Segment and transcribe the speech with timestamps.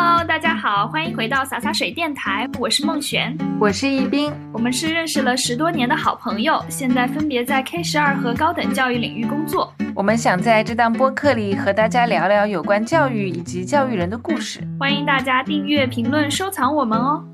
[0.00, 9.74] Hello，大家好，欢迎回到洒洒水电台，我是孟璇，我是易斌，我们是认识了十多年的好朋友，现在分别在 K 十二和高等教育领域工作。
[9.96, 17.24] 我们想在这档播客里和大家聊聊有关教育以及教育人的故事，欢迎大家订阅、评论、收藏我们哦。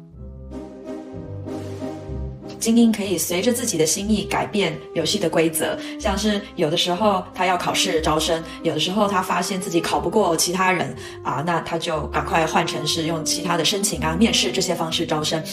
[2.64, 15.44] 精英可以随着自己的心意改变游戏的规则，像是有的时候他要考试招生，有的时候他发现自己考不过其他人啊，那他就赶快换成是用其他的申请啊、面试这些方式招生。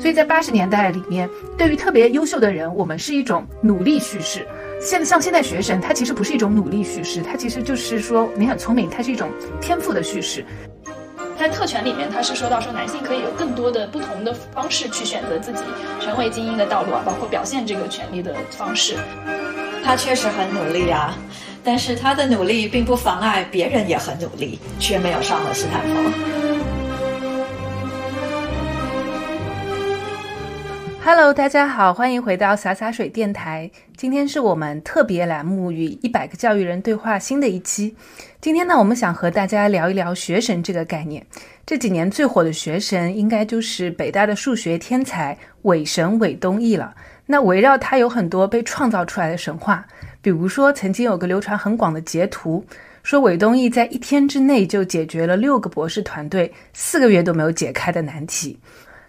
[0.00, 1.28] 所以在八十年代里面，
[1.58, 4.46] 对于特别优秀的人，我们是一种努力叙事。
[4.80, 9.28] 现在像现在学生，他其实不是一种努力叙事，他其实就是说你很聪明，它是一种
[9.60, 10.42] 天赋的叙事。
[11.44, 15.60] 在特权里面，他是说到说男性可以有更多的不同的方式去选择自己
[16.00, 18.96] 成为精英的道路啊，包括表现这个权利的方式。
[19.84, 21.14] 他确实很努力啊，
[21.62, 26.53] 但是他的努力并不妨碍别人也很努力，却没有上了斯坦福。
[31.06, 33.70] Hello，大家好，欢迎回到洒洒水电台。
[33.94, 37.94] 今天是我们特别栏目与一百个教育人对话新的一期。
[38.40, 41.26] 今天呢，我们想和大家聊一聊学神这个概念。
[41.66, 46.94] 这几年最火的学神，应该就是北大的数学天才韦神韦东奕了。
[47.26, 49.86] 那围绕他有很多被创造出来的神话，
[50.22, 52.64] 比如说曾经有个流传很广的截图，
[53.02, 58.58] 说韦东奕在一天之内就解决了六个博士团队四个月都没有解开的难题。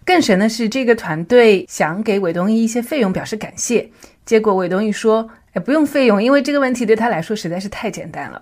[0.05, 3.89] 更神的是，这个团队想给韦东奕一些费用表示感谢，
[4.23, 8.39] 结果韦东奕说：“哎，不用费用，因为这个问题对他来说实在是太简单了。”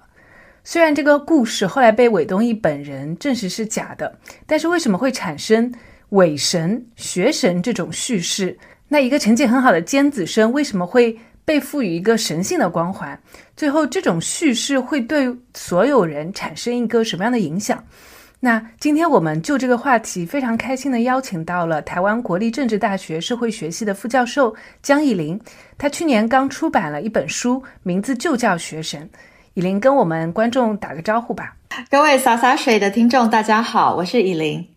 [0.66, 5.74] 虽然这个故事后来被韦东奕本人证实是假的，但是为什么会产生
[6.10, 8.58] 韦神、学神这种叙事？
[8.90, 13.18] 那一个成绩很好的尖子生为什么会被赋予一个神性的光环？
[13.56, 17.82] 最后，这种叙事会对所有人产生一个什么样的影响？
[18.44, 25.40] 那今天我们就这个话题非常开心的邀请到了台湾国立政治大学社会学系的副教授江以玲，
[25.78, 29.10] 他去年刚出版了一本书，名字就叫《学神》。
[29.54, 31.56] 以玲跟我们观众打个招呼吧。
[31.90, 34.68] 各位洒洒水的听众，大家好，我是以玲。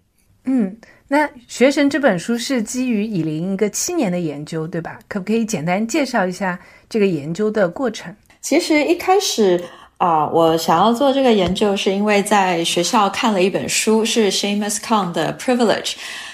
[0.45, 0.77] 嗯，
[1.09, 5.01] 那《学神》这本书是基于以玲一个七年的研究，对吧？
[5.09, 6.57] 可不可以简单介绍一下
[6.89, 8.15] 这个研究的过程？
[8.41, 9.61] 其实一开始。
[9.99, 15.93] 啊，我想要做这个研究，是因为在学校看了一本书，是 Shamus Khan 的《Privilege》。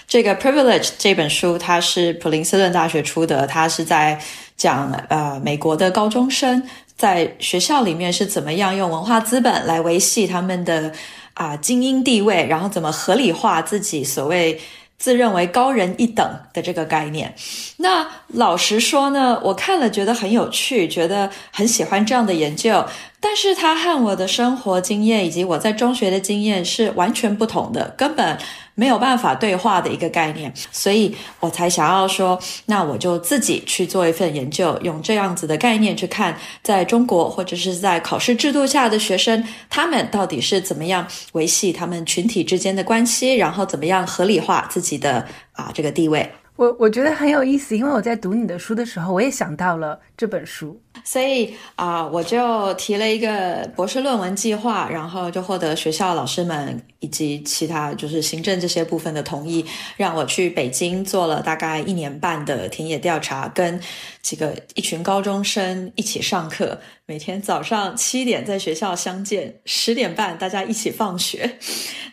[0.09, 4.21] 这个《Privilege》这本书，它是普林斯顿大学出的，它是在
[4.57, 6.63] 讲呃美国的高中生
[6.97, 10.93] 在学校里面是怎么样用文化资本来维系他们的
[11.35, 14.61] 啊精英地位，然后怎么合理化自己所谓。
[14.99, 17.35] 自认为高人一等的这个概念，
[17.79, 22.87] 那老实说呢，我看了觉得很有趣，觉得很喜欢这样的研究，
[23.23, 28.37] 但是它和我的生活经验以及我在中学的经验是完全不同的，根本。
[28.75, 46.33] 没有办法对话的一个概念，所以我才想要说，那我就自己去做一份研究，用这样子的概念去看，在中国或者是在考试制度下的学生，他们到底是怎么样维系他们群体之间的关系，然后怎么样合理化自己的啊这个地位。
[46.63, 59.65] 我我觉得很有意思，因为我在读你的书的时候，我也想到了这本书，所以啊，我就提了一个博士论文计划，然后就获得学校老师们以及其他就是行政这些部分的同意，
[59.97, 63.81] 让我去北京做了大概一年半的田野调查，跟
[64.23, 66.81] 几个一群高中生一起上课。
[67.05, 71.59] 每天早上七点在学校相见，十点半大家一起放学。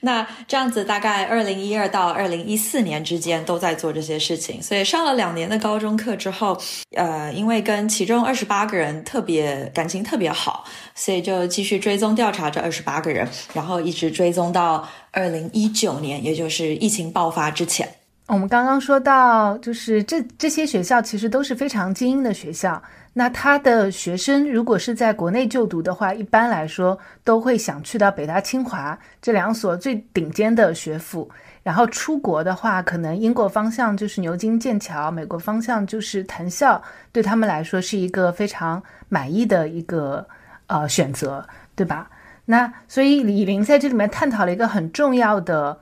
[0.01, 4.61] 那这样子大概二零一二到二零一四年之间都在做这些事情。
[4.61, 6.59] 所以上了两年的高中课之后，
[6.95, 10.65] 呃，因为跟其中二十八个人特别感情特别好，
[10.95, 17.98] 所以就继续追踪调查这二十八个人，然后一直追踪到二零一九年，也就是疫情爆发之前。
[18.29, 22.79] 我们刚刚说到，就是这这些学校其实都是非常精英的学校。
[23.13, 31.27] 那他的学生如果是在国内就读的话，一般来说都会想去到北大、清华这两所最顶尖的学府。
[31.63, 36.79] 然后出国的话，可能英国方向就是牛津、剑桥，美国方向就是藤校，
[37.11, 40.23] 对他们来说是一个非常满意的一个
[40.67, 41.43] 呃选择，
[41.75, 42.07] 对吧？
[42.45, 45.79] 那所以李林在这里面探讨了一个很重要的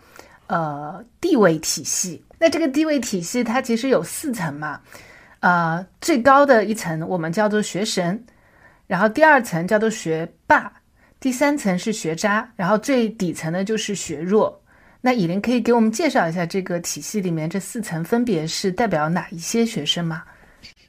[0.47, 2.23] 呃地位体系。
[2.39, 4.81] 那这个地位体系它其实有四层嘛。
[5.39, 8.25] 呃，最高的一层我们叫做学神，
[8.87, 10.71] 然后第二层叫做学霸，
[11.19, 14.61] 第三层是学渣，然后最底层的就是学弱。
[15.01, 20.23] 那以琳可以给我们介绍一下这个体系里面这四层分别是代表哪一些学生吗？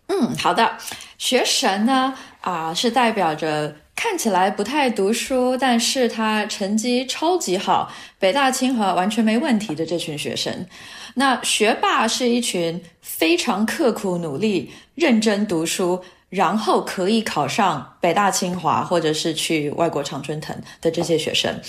[0.07, 0.77] 嗯，好的，
[1.19, 3.75] 学神呢啊是代表着。
[4.01, 10.65] 看起来不太读书，但是他成绩超级好，北大清华完全没问题的这群学生。
[11.19, 21.61] 那学霸是一群非常刻苦努力、认真读书，然后可以考上北大清华或者是去外国常春藤的这些学生。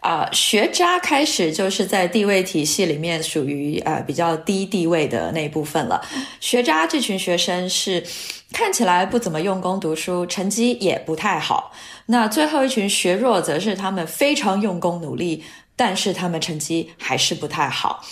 [0.00, 6.04] 啊，学渣开始就是在地位体系里面属于呃比较低地位的那一部分了。
[6.40, 8.04] 学渣这群学生是
[8.52, 11.72] 看起来不怎么用功读书，成绩也不太好。
[12.06, 15.42] 那最后一群学弱，则是他们非常用功努力，
[15.76, 18.04] 但是他们成绩还是不太好。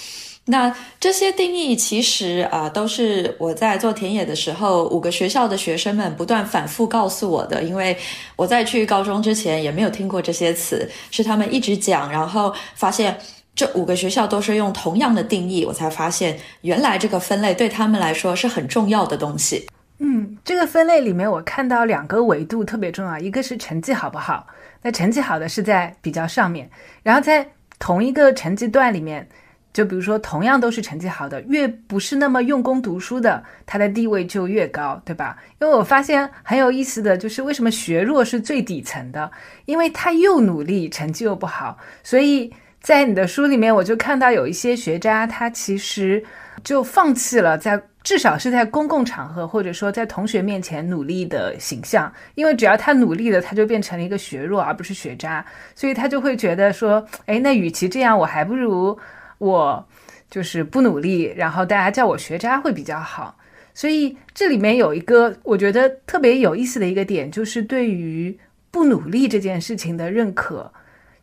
[0.46, 7.62] 那这些定义其实啊，都是我在做田野的时候，五个学校的学生们不断反复告诉我的。
[7.62, 7.96] 因为
[8.34, 13.16] 我在去高中之前也没有听过这些词，是他们一直讲，然后发现
[13.54, 19.68] 这五个学校都是用同样的定义，我才发现原来这个分类对他们来说是很重要的东西。
[19.98, 24.48] 嗯，这个分类里面我看到两个维度特别重要，一个是成绩好不好，
[24.82, 26.68] 那成绩好的是在比较上面，
[27.04, 27.46] 然后在
[27.78, 29.28] 同一个成绩段里面。
[29.72, 35.38] 就比如说，同样都是成绩好的，越不是那么用功读书的，他的地位就越高，对吧？
[35.60, 39.30] 因为我发现很有意思的就是，为什么学弱是最底层的？
[39.66, 46.24] 因为他又努力，成绩又不好，所以在你的书里面，我就看到有一些学渣，他其实
[46.64, 55.44] 就放弃了在至少是在公共场合或者说在同学面前努力的形象，因为只要他努力了，他就变成了一个学弱而不是学渣，
[55.76, 58.98] 所以他就会觉得说，哎，那与其这样，我还不如。
[59.40, 59.88] 我
[60.30, 63.36] 就是不努力，然后大家叫我学渣会比较好。
[63.72, 68.38] 所以这里面有一个我觉得特别有意思的一个点，就是对于
[68.70, 70.70] 不努力这件事情的认可，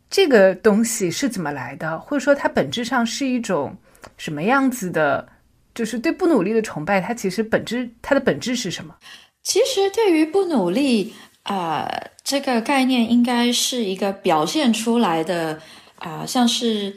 [0.09, 1.99] 这个东西是怎么来的？
[1.99, 3.77] 或者说它本质上是一种
[4.17, 5.27] 什么样子的？
[5.75, 8.95] 就是对不努力的崇拜，它其实本质它的本质是什么？
[9.43, 11.87] 其实对于不努力啊
[12.23, 15.59] 这个概念，应该是一个表现出来的
[15.99, 16.95] 啊，像是。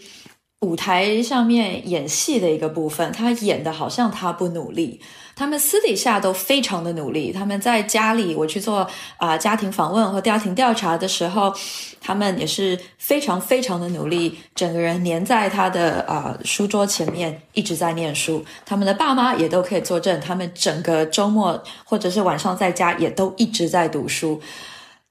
[0.61, 5.01] 舞台上面演戏的一个部分，他演的好像他不努力，
[5.35, 7.33] 他们私底下都非常的努力。
[7.33, 8.87] 他们在家里，我去做
[9.17, 11.51] 啊家庭访问和家庭调查的时候，
[11.99, 18.45] 他们也是非常非常的努力，整个人黏在他的啊书桌前面一直在念书。
[18.67, 24.39] 他们的爸妈也都可以作证，他们整个周末或者是晚上在家也都一直在读书。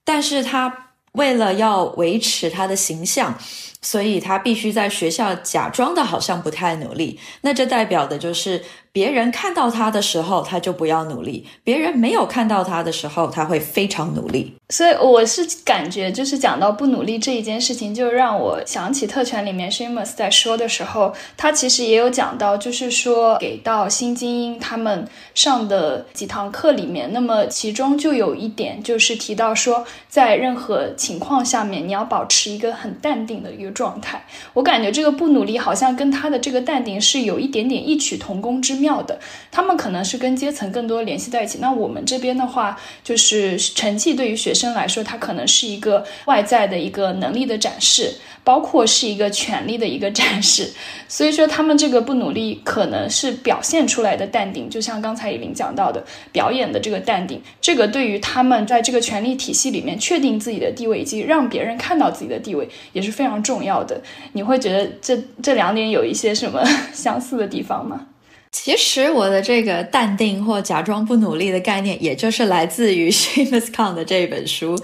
[0.04, 3.36] 但是他为了要维持他的形象。
[3.82, 8.62] 所以他必须在学校假装的好像不太努力，那这代表的就是
[8.92, 14.56] 别人看到他的时候，他就不要努力；别人没有看到他的时候，他会非常努力。
[14.70, 34.24] 所以我是感觉，就是讲到不努力这一件事情，就让我想起特权里面 Shamus 在说的时候，他其实也有讲到，就是说给到新精英他们上的几堂课里面，那么其中就有一点就是提到说，在任何情况下面，你要保持一个很淡定的状态。
[34.54, 39.20] 我感觉这个不努力好像跟他的这个淡定是有一点点异曲同工之妙的。
[39.52, 44.70] 他们可能是跟阶层更多联系在一起，那我们这边的话，就是成绩对于学生。
[44.70, 48.14] 来说，它可能是一个外在的一个能力的展示，
[48.44, 50.72] 包括是一个权力的一个展示。
[51.08, 54.70] 所以说，他们这个不努力，可能是表现出来的淡定。
[54.70, 64.02] 就像刚才以琳讲到的，表演的这个淡定，这个对于他们在这个权力体系里面确定自己的地位，以及让别人看到自己的地位，也是非常重重要的。
[64.34, 66.64] 你会觉得这这两点有一些什么
[66.94, 68.08] 相似的地方吗？
[68.52, 74.76] 其实我的这个淡定或假装不努力的概念，也就是来自于 Shamus Khan 的这本书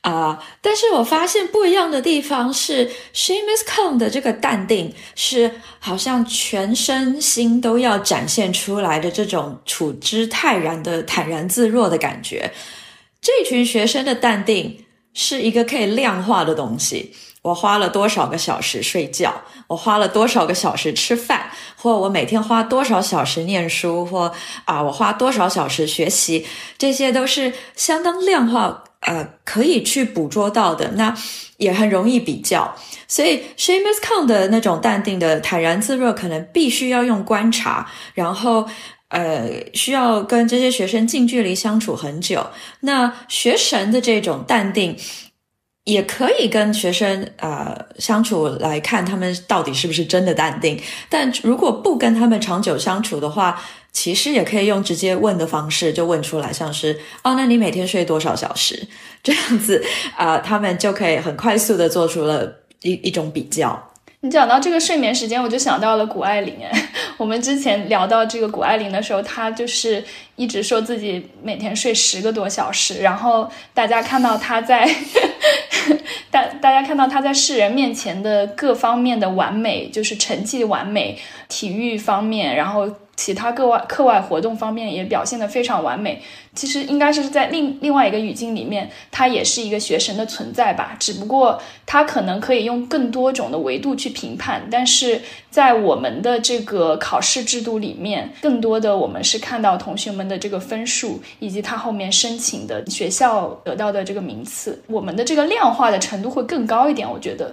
[0.00, 0.42] 啊。
[0.62, 12.50] 但是我发现不一样的地方是，Shamus Khan 的这个淡定是好像全身心都要展现出来的这种处之泰然的坦然自若的感觉。
[13.20, 17.12] 这群学生的淡定是一个可以量化的东西。
[17.44, 19.42] 我花了多少个小时睡觉？
[19.66, 21.50] 我花了多少个小时吃饭？
[21.76, 24.06] 或我每天花多少小时念书？
[24.06, 24.32] 或
[24.64, 26.46] 啊，我花多少小时学习？
[26.78, 30.92] 这些都是相当量化，呃，可以去捕捉到的。
[30.92, 31.14] 那
[31.58, 32.74] 也很容易比较。
[33.06, 38.66] 所以 Shamus Khan 的那种淡定的坦然自若，可能必须要用观察，然后
[39.08, 42.46] 呃，需要跟这些学生近距离相处很久。
[42.80, 44.96] 那学神的这种淡定。
[45.84, 53.60] 也可以跟学生啊相处来看他们到底是不是真的淡定，但如果不跟他们长久相处的话，
[53.92, 58.88] 其实也可以用直接问的方式就问出来，像是哦，那你每天睡多少小时？
[59.22, 59.84] 这样子
[60.16, 63.90] 啊，他们就可以很快速的做出了一一种比较。
[64.24, 66.54] 你讲到这个睡眠时间，我就想到了谷爱凌。
[67.18, 70.02] 我们之前聊到这个谷爱凌的时候，她就是
[70.36, 74.88] 一直说自己每天睡十个多小时，然后大家看到她在
[76.32, 81.18] 大大家看到她在世人面前的各方面的完美，就是成绩完美，
[81.50, 82.88] 体育方面，然后。
[83.16, 86.22] 其他课外课外活动方面也表现得非常完美。
[86.54, 90.96] 其实应该是在另另外一个语境里面，他也是一个学神的存在吧。
[91.00, 107.52] 只不过他可能可以用更多种的维度去评判，但是在我们的这个考试制度里面，更多的我们是看到同学们的这个分数，以及他后面申请的学校得到的这个名次，我们的这个量化的程度会更高一点，我觉得。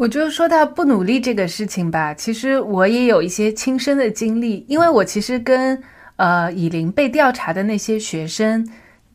[0.00, 5.78] 我就说到不努力这个事情吧，其实我也有一些亲身的经历，因为我其实跟
[6.16, 8.66] 呃以琳被调查的那些学生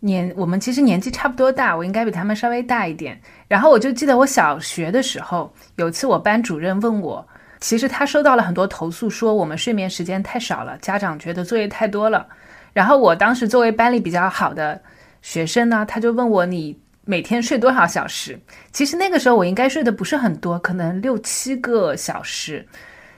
[0.02, 3.20] 年，我们其实年纪差不多大，我应该比他们稍微大一点。
[3.48, 7.28] 然后我就记得我小学的时候，有次我班主任问我，
[7.60, 12.28] 其实他收到了很多投诉，说我们睡眠时间太少了，家长觉得作业太多了。
[12.74, 14.80] 然后我当时作为班里比较好的
[15.24, 16.78] 学生呢，他就问我你。
[17.06, 18.38] 每天睡多少小时？
[18.74, 22.66] 其实那个时候我应该睡的不是很多，可能六七个小时。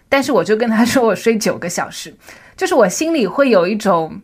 [0.10, 2.14] 但是我就跟他说我睡九个小时，
[2.56, 4.22] 就是我心里会有一种，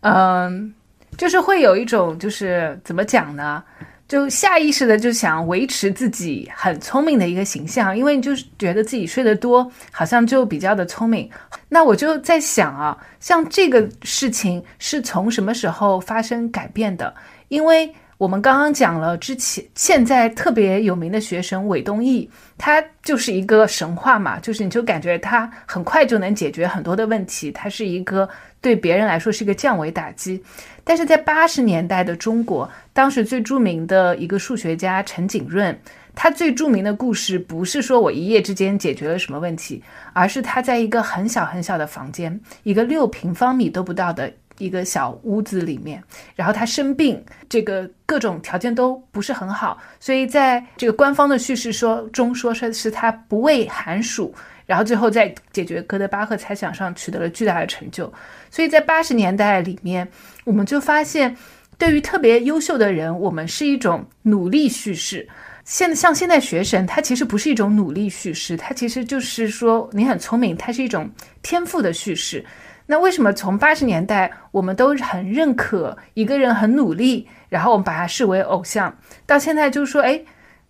[0.00, 0.72] 嗯，
[1.18, 3.62] 就是会有一种，就是怎么讲呢？
[4.08, 11.30] 就下意识的就想维持自己很聪明的一个形象，因为就是觉得自己睡得多，好像就比较的聪明。
[11.68, 17.14] 那我就在想啊，像这个事情是从什么时候发生改变的？
[17.48, 17.90] 因为。
[18.22, 28.28] 我们刚刚讲了之前现在特别有名的学生韦东奕，他就是一个神话嘛，就是你就感觉他很快就能解决很多的问题，他是一个
[28.60, 30.40] 对别人来说是一个降维打击。
[30.84, 35.76] 但是在八十年代的中国，当时最著名的一个数学家陈景润，
[36.14, 44.32] 他最著名的故事不是说我一夜之间解决了什么问题，而是他在一个很小很小的房间，一个六平方米都不到的。
[44.62, 46.02] 一个小屋子里面，
[46.36, 54.32] 然后他生病，这个各种条件都不是很好，所以在这个官方的叙事说中说是是他不畏寒暑，
[54.64, 58.12] 然后最后在解决哥德巴赫猜想上取得了巨大的成就。
[58.50, 60.08] 所以在八十年代里面，
[60.44, 61.36] 我们就发现，
[61.76, 65.28] 对于特别优秀的人，我们是一种努力叙事。
[65.64, 71.08] 现在像现在学神，他其实不是一种努力叙事，他其实就是说你很聪明，它是一种
[71.40, 72.44] 天赋的叙事。
[72.86, 80.20] 那为什么从八十年代我们都很认可一个人很努力，然后我们把他视为偶像，到现在就是说，哎，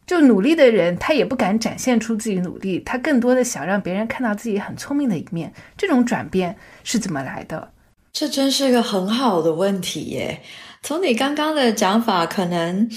[0.06, 5.52] 就努力的人他也不敢展现出自己努力，他更多的想让别人看到自己很聪明的一面。
[5.76, 7.72] 这种转变是怎么来的？
[8.12, 10.42] 这真是个很好的问题耶。
[10.82, 12.88] 从你刚刚的讲法，可能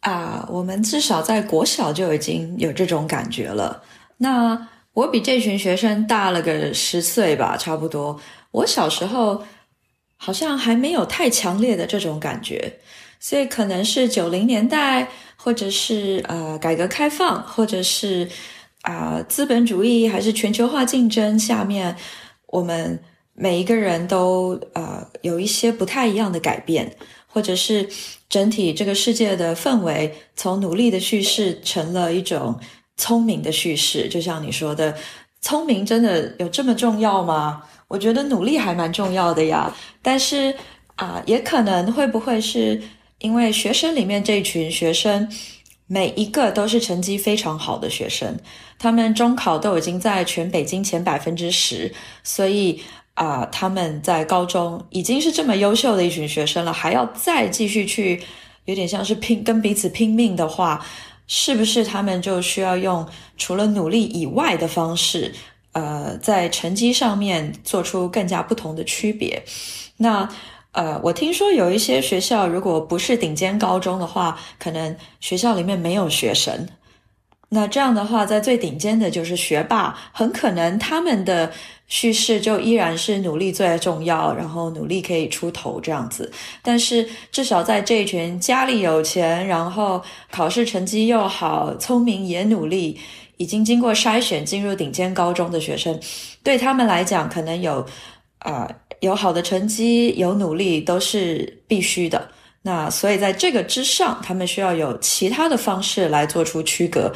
[0.00, 3.82] 啊，我们至少在国小就已经有这种感觉了。
[4.18, 4.68] 那。
[4.96, 8.18] 我比这群学生大了个十岁吧，差不多。
[8.50, 9.44] 我小时候
[10.16, 12.78] 好像还没有太强烈的这种感觉，
[13.20, 18.26] 所以可能是九零年代，或者是呃改革开放，或者是
[18.80, 21.94] 啊资本主义，还是全球化竞争下面，
[22.46, 22.98] 我们
[23.34, 27.86] 每一个人都呃有一些不太一样的改变，或者是
[28.30, 32.58] 整体这个世界的氛围从努力的叙事成了一种。
[32.96, 34.96] 聪明的叙事，就像你说的，
[35.40, 37.62] 聪明真的有这么重要吗？
[37.88, 39.74] 我觉得努力还蛮重要的呀。
[40.02, 40.54] 但是
[40.96, 42.82] 啊，也可能会不会是
[43.18, 45.30] 因为学生里面这一群学生
[45.86, 48.36] 每一个都是成绩非常好的学生，
[48.78, 52.82] 他们中考都已经在全北京前百分之十，所以
[53.14, 58.22] 啊，他们在高中已经是这么优秀的一群学生了，还要再继续去
[58.64, 60.84] 有点像是拼跟彼此拼命的话。
[61.26, 63.06] 是不是他们就需要用
[63.36, 65.34] 除了努力以外的方式，
[65.72, 69.44] 呃，在成绩上面做出更加不同的区别？
[69.96, 70.28] 那
[70.72, 76.68] 呃，我听说有一些学校，如果不是顶尖高中的话，可能学校里面没有学生。
[77.48, 81.52] 那这样的话，在最顶尖的就是学霸，很可能他们的
[81.86, 86.30] 叙事就依然是努力最重要，然后努力可以出头这样子。
[86.60, 92.98] 但是至少在这一群家里有钱，然后考试成绩又好、聪明也努力，
[93.36, 95.98] 已经经过筛选进入顶尖高中的学生，
[96.42, 97.86] 对他们来讲，可能有
[98.40, 102.28] 啊有好的成绩、有努力都是必须的。
[102.66, 107.12] 那所以在这个之上，他们需要有其他的方式来做出区隔，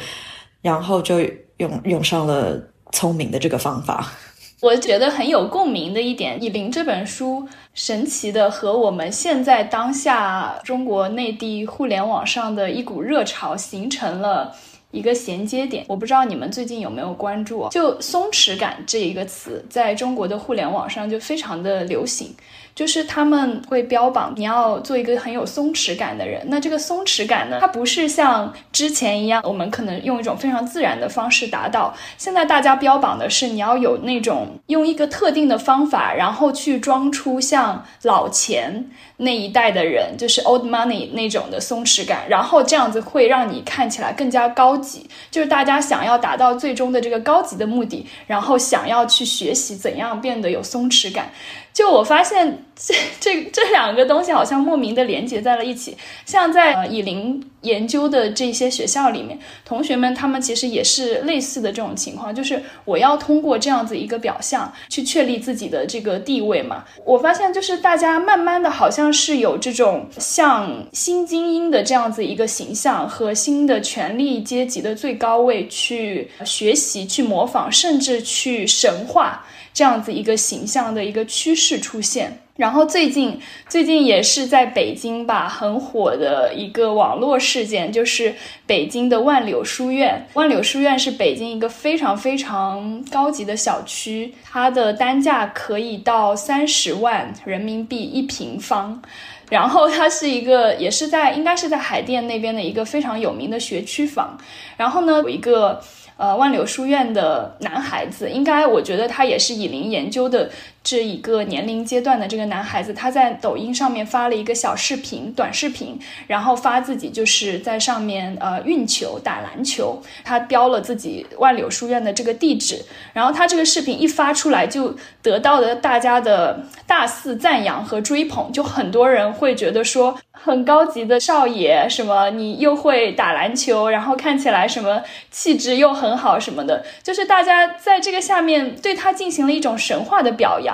[0.61, 1.19] 然后就
[1.57, 2.57] 用用上了
[2.93, 4.13] 聪明的这个方法。
[4.61, 14.55] 我觉得很有共鸣的一点，《以林》这本书神奇的和我们现在当下中国内地互联网上的一股热潮形成了
[14.91, 15.83] 一个衔接点。
[15.89, 22.33] 我不知道你们最近有没有关注，就松弛感这一个词，在中国的互联网上就非常的流行。
[22.73, 31.93] 就是他们会标榜你要做一个很有松弛感的人，那这个松弛感呢，它不是像之前一样，我们可能用一种非常自然的方式达到。
[32.17, 45.09] 现在大家标榜的是你要有那种用一个特定的方法，然后去装出像老钱那一代的人，就是 old money 那种的松弛感，然后这样子会让你看起来更加高级。
[45.29, 51.29] 就是大家想要达到最终的这个高级的目的，然后想要去学习怎样变得有松弛感。
[51.73, 55.95] 就我发现，这这这两个东西好像莫名的连接在了一起。
[56.25, 66.83] 像在呃以林研究的这些学校里面，同学们他们其实也是类似的这种情况，就是我要通过这样子一个表象去确立自己的这个地位嘛。
[67.05, 79.45] 我发现就是大家慢慢的好像是有这种像新精英的这样子一个形象和新的权力阶级的最高位去学习、去模仿，甚至去神话。
[79.73, 88.35] 这样子一个形象的一个趋势出现，然后最近最近也是在北京吧，很火的一个网络事件，就是
[88.67, 90.27] 北京的万柳书院。
[90.33, 99.01] 万柳书院是北京一个非常非常高级的小区，它的单价可以到三十万人民币一平方，
[99.49, 104.37] 然后它是一个也是在应该是在海淀那边的一个非常有名的学区房，
[104.75, 105.81] 然后呢有一个。
[106.21, 110.51] 呃，万柳书院的男孩子，应该我觉得他也是以林研究的。
[110.83, 122.83] 这一个年龄阶段的这个男孩子，他在抖音上面发了一个小视频、短视频，然后发自己就是在上面呃运球、打篮球，他标了自己万柳书院的这个地址，
[123.13, 140.70] 然后他这个视频一发出来，就得到了大家的大肆赞扬和追捧，就很多人会觉得说很高级的少爷，什么你又会打篮球，然后看起来什么气质又很好什么的，就是大家在这个下面对他进行了一种神话的表扬。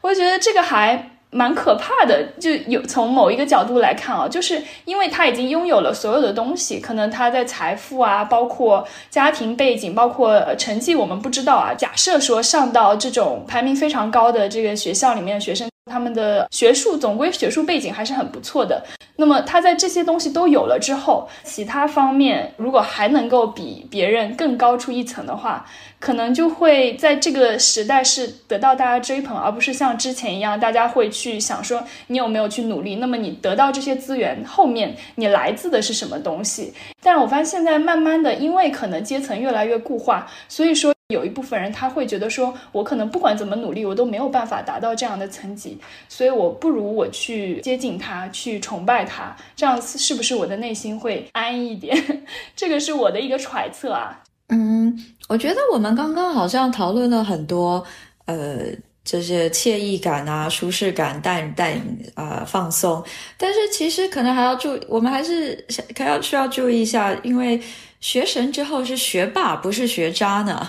[0.00, 11.72] 我觉得这个还蛮可怕的，就有从某一个角度来看啊，就是因为他已经拥有了所有的东西，可能他在财富啊，包括家庭背景，包括成绩，我们不知道啊。
[11.72, 15.70] 假设说上到这种排名非常高的这个学校里面的学生。
[15.90, 18.82] 他们的学术总归学术背景还是很不错的。
[19.16, 25.66] 那么他在这些东西都有了之后，其他方面如果还能够比别人更高出一层的话，
[25.98, 32.94] 可能就会在这个时代是得到大家追捧，而不是像之前一样，大家会去想说你有没有去努力。
[32.94, 36.72] 那么你得到这些资源后面，你来自的是什么东西？
[37.02, 40.94] 但是我发现现在慢慢的，因为可能阶层越来越固化，所以说。
[41.10, 45.76] 有一部分人他会觉得说，我可能不管怎么努力，我都没有办法达到这样的层级，
[46.08, 52.22] 所以我不如我去接近他，去崇拜他，这样是不是我的内心会安一点？
[52.56, 54.22] 这个是我的一个揣测啊。
[54.48, 57.84] 嗯，我觉得我们刚刚好像讨论了很多，
[58.26, 58.66] 呃，
[59.04, 61.72] 这些惬意感啊、舒适感、淡淡
[62.14, 63.02] 啊、放松，
[63.36, 65.64] 但是其实可能还要注，我们还是
[65.96, 67.60] 还要需要注意一下，因为
[68.00, 70.68] 学神之后是学霸，不是学渣呢。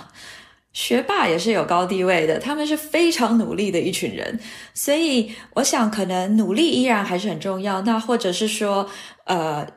[0.73, 4.39] 学霸也是有高地位的，他们是非常努力的一群人，
[4.73, 7.81] 所以我想可能努力依然还是很重要。
[7.81, 8.89] 那或者是说，
[9.25, 9.67] 呃，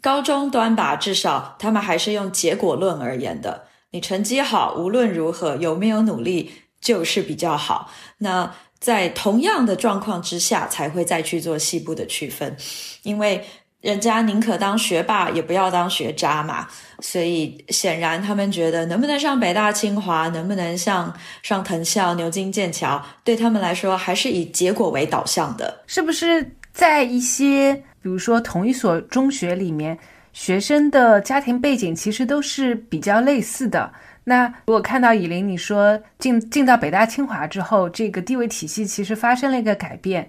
[0.00, 3.66] 高中端吧，至少他们还是用结果论而言的。
[3.92, 7.92] 你成绩好，无论如何有没有努力就是比较好。
[8.18, 12.56] 那在同样的状况之下，才会再去做细部的区分，
[13.02, 13.44] 因为。
[13.82, 16.68] 人家宁可当学霸，也不要当学渣嘛。
[17.02, 21.12] 所以显然，他们觉得能不能上北大、清华，能不能像
[21.42, 25.82] 上藤校、牛津、剑桥，对他们来说还是以结果为导向的。
[25.86, 29.98] 是不是在一些，比如说同一所中学里面，
[30.32, 33.92] 学生的家庭背景其实都是比较类似的？
[34.24, 40.28] 那如果看到以琳你说进进到北大、清华之后，这个地位体系其实发生了一个改变。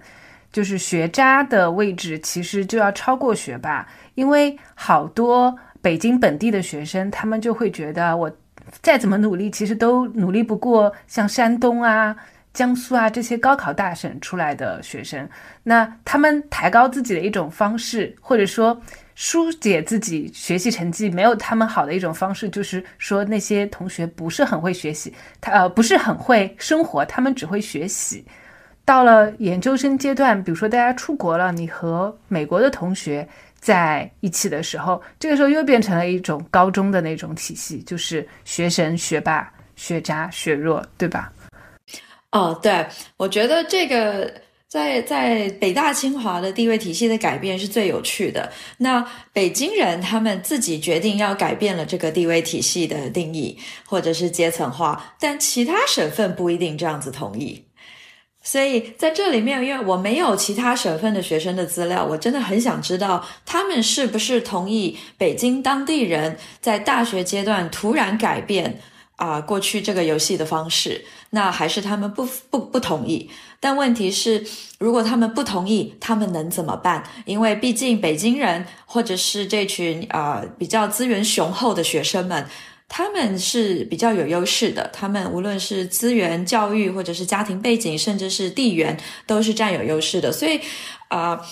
[0.52, 3.84] 就是学渣的位置其实就要超过学霸，
[4.14, 8.34] 因为好多北京本地的学生，他们就会觉得我
[8.80, 12.16] 再怎么努力，其实都努力不过像山东啊、
[12.54, 15.28] 江苏啊这些高考大省出来的学生。
[15.64, 18.80] 那他们抬高自己的一种方式，或者说
[19.14, 28.24] 疏解自己学习成绩没有他们好的一种方式，就是说那些同学不是很会学习，他呃不是很会生活，他们只会学习。
[28.86, 33.26] 到了研究生阶段，比如说大家出国了，你和美国的同学
[33.64, 41.32] 在一起的时候，这个时候又变成了一种高中的那种体系，就是学神、学霸、学渣、学弱，对吧？
[42.30, 44.30] 哦，对，我觉得这个
[44.68, 48.52] 在在北大清华的地位体系的改变是最有趣的。
[48.76, 57.63] 那北京人他们自己决定要改变了这个地位体系的定义，或者是阶层化，但其他省份不一定这样子同意。
[58.46, 68.78] 所以在这里面，因为我没有其他省份的学生的资料，我真的很想知道他们是不是同意北京当地人在大学阶段突然改变
[69.16, 73.30] 啊过去这个游戏的方式，那还是他们不不不同意。
[73.60, 74.44] 但问题是，
[74.78, 77.02] 如果他们不同意，他们能怎么办？
[77.24, 82.46] 因为毕竟北京人或者是这群啊比较资源雄厚的学生们，
[82.96, 84.88] 他们是比较有优势的。
[84.92, 90.30] 他们无论是资源、教育，或者是家庭背景，甚至是地缘，都是占有优势的。
[90.30, 90.60] 所以，
[91.08, 91.44] 啊。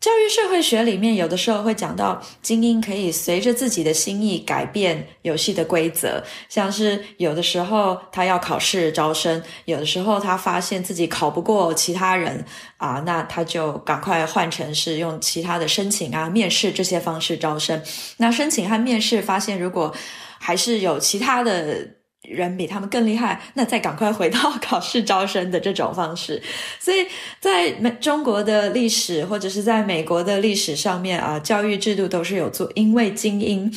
[0.00, 12.42] 教育社会学里面有的时候会讲到，精英可以随着自己的心意改变游戏的规则，像是有的时候他要考试招生，有的时候他发现自己考不过其他人
[12.78, 17.82] 啊，那他就赶快换成是用其他的申请啊、面试这些方式招生。
[18.16, 19.94] 那申请和面试发现，如果
[20.40, 22.00] 还是有其他的。
[22.22, 26.40] 人比他们更厉害，那再赶快回到考试招生的这种方式。
[26.78, 27.04] 所以
[27.40, 33.72] 在美中国的历史或者是在美国的历史上面啊，教育制度都是有做，因为精英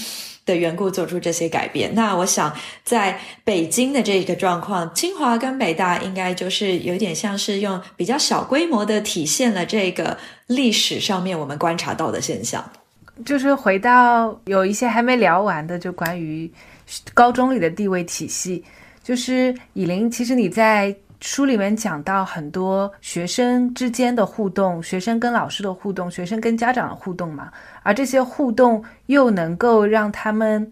[0.45, 1.95] 的缘故做出这些改变。
[1.95, 12.69] 那我想在北京的这个状况，清华跟北大应该就是有点像是用比较小规模的体现了这个历史上面我们观察到的现象。
[13.25, 16.51] 就是回到有一些还没聊完的，就关于。
[17.13, 18.61] 高中里的地位体系，
[19.01, 20.11] 就是以琳。
[20.11, 27.49] 其实你在书里面讲到很多学生之间的互动，学生跟老师的互动，学生跟家长的互动嘛。
[27.83, 30.69] 而这些互动又能够让他们，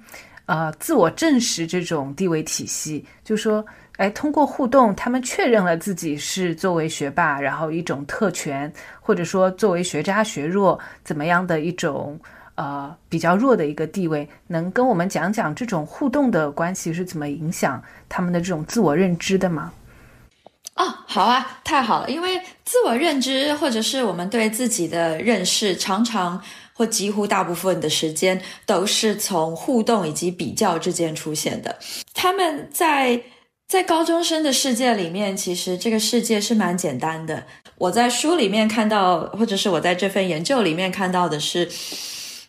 [0.47, 3.05] 呃，自我证实这种地位体系。
[3.23, 3.65] 就说，
[4.01, 12.19] 哎，通过互动，他们确认了自己是作为学霸，然后一种特权，或者说作为学渣学弱怎么样的一种。
[12.55, 19.71] 呃，比较弱的一个地位，能跟我们讲讲这种互动的关系是怎么影响他们的这种自我认知的吗？
[20.75, 26.39] 哦，好啊，太好了，因为自我认知或者是我们对自己的认识，常常
[26.73, 31.75] 或几乎大部分的时间都是从互动以及比较之间出现的。
[32.13, 33.19] 他们在
[33.71, 37.45] 在高中生的世界里面，其实这个世界是蛮简单的。
[37.77, 41.71] 我在书里面看到，或者是我在这份研究里面看到的是。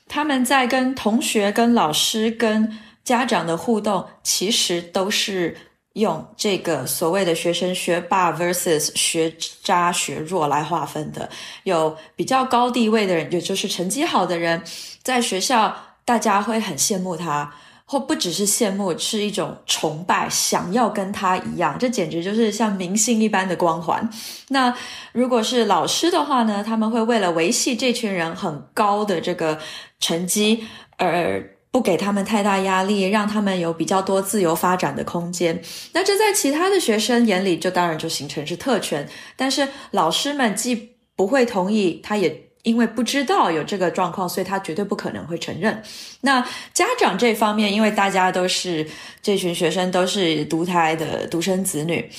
[0.08, 5.56] 他们在跟同学、跟老师、跟家长的互动，其实都是
[5.92, 9.32] 用这个所谓的学生学霸 versus 学
[9.62, 11.30] 渣学弱来划分的。
[11.62, 14.61] 有比较高地位的人，也就是成绩好的人，
[15.04, 15.72] 在学校
[16.04, 17.54] 大家会很羡慕他，
[17.92, 21.76] 或不只是羡慕，是一种崇拜，想要跟他一样。
[21.78, 24.09] 这简直就是像明星一般的光环。
[24.48, 24.74] 那
[25.12, 26.64] 如果是老师的话呢？
[26.66, 29.59] 他们会为了维系这群人很高的这个。
[30.05, 30.64] 成绩，
[30.96, 35.62] 而不给他们太大压力，让他们有比较多自由发展的空间。
[35.92, 39.09] 那这在其他的学生眼里，就当然就形成是特权。
[39.37, 45.83] 但是老师们既不会同意，他也因为不知道有这个状况，所以他绝对不可能会承认。
[46.22, 46.40] 那
[46.72, 48.87] 家长这方面，因为大家都是
[49.20, 52.11] 这群学生都是独胎的独生子女，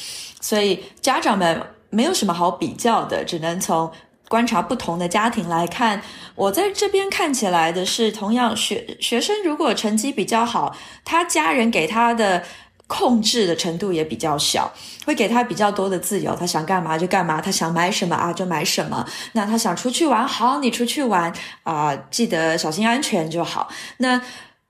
[0.42, 3.92] 所以家长们没有什么好比较的，只能从。
[4.30, 6.02] 观察不同的家庭来看，
[6.34, 10.76] 我在这边看起来的是，同样学学生如果成绩比较好，
[11.06, 12.44] 他家人给他的
[12.88, 14.72] 控制的程度也比较小，
[15.06, 19.06] 会给他比较多的自由，他想干嘛就干嘛，他想买什么啊就买什么。
[19.32, 23.70] 那他想出去玩，好，你出去玩啊，记得小心安全就好。
[23.98, 24.22] 那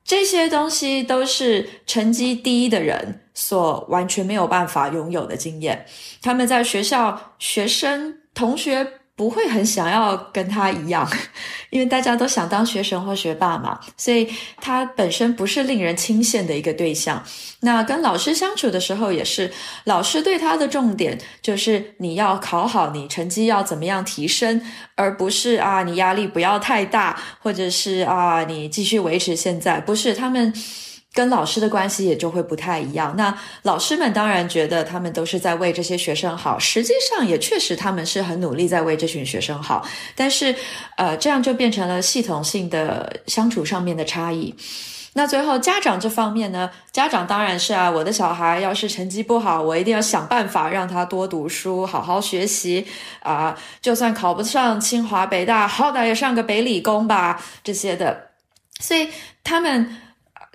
[0.06, 5.86] 这些东西都是成绩低的人所完全没有办法拥有的经验。
[6.22, 9.00] 他们在学校，学生同学。
[9.16, 11.08] 不会很想要跟他一样，
[11.70, 17.24] 因为大家都想当学神或学霸嘛，所以他本身不是令人倾羡的一个对象。
[17.60, 19.52] 那跟老师相处的时候也是，
[19.84, 24.62] 老师对他的重点就是你要考好，你成绩要怎么样提升，
[24.96, 30.54] 而不是啊你压力不要太大，或者是啊你继续维持现在，不是他们。
[31.14, 33.16] 跟老师的关系也就会不太一样。
[33.16, 39.88] 那老师们当然觉得他们都是在为这些学生好，实际上也确实他们是很努力在为这群学生好。
[40.16, 40.56] 但是，
[40.98, 44.56] 呃，这样就变成了系统性的相处上面的差异。
[45.14, 46.72] 那最后家长这方面呢？
[46.92, 52.88] 家长当然是啊，我的小孩要是成绩不好，我一定要想办法让他多读书，好好学习
[53.20, 53.56] 啊。
[53.80, 58.30] 就算考不上清华北大，好歹也上个北理工吧，这些的。
[58.80, 59.10] 所以
[59.44, 59.98] 他们。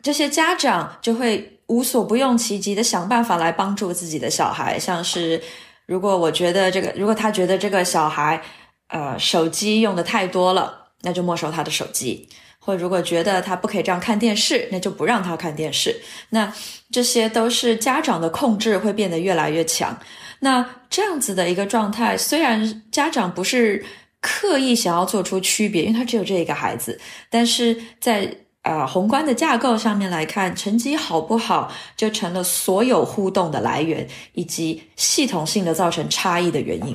[0.09, 5.39] 这些家长就会无所不用其极的想办法来帮助自己的小孩，像是
[5.85, 8.43] 如果我觉得这个，如果他觉得这个小孩，
[8.87, 12.27] 呃，手机用的太多了，那就没收他的手机；
[12.59, 15.95] 或如果觉得他不可以这样看电视，那就不让他看电视。
[16.31, 16.51] 那
[16.91, 19.95] 这些都是家长的控制会变得越来越强。
[20.41, 23.85] 那这样子的一个状态，虽然家长不是
[24.23, 28.35] 刻意想要做出区别，因为他只有这一个孩子，但是在
[28.69, 36.95] 呃，宏观的架构上面来看，成绩好不好就成了所有互动的来源，以及系统性的造成差异的原因。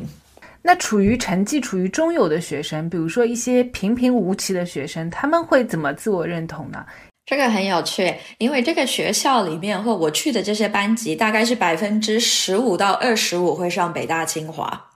[0.61, 6.85] 那处于成绩处于中游的学生，比如说一些平平无奇的学生，他们会怎么自我认同呢？
[7.25, 14.89] 这个很有趣，因为这个学校里面或我去的这些班级，大概是百分之十五到二十五会上北大清华，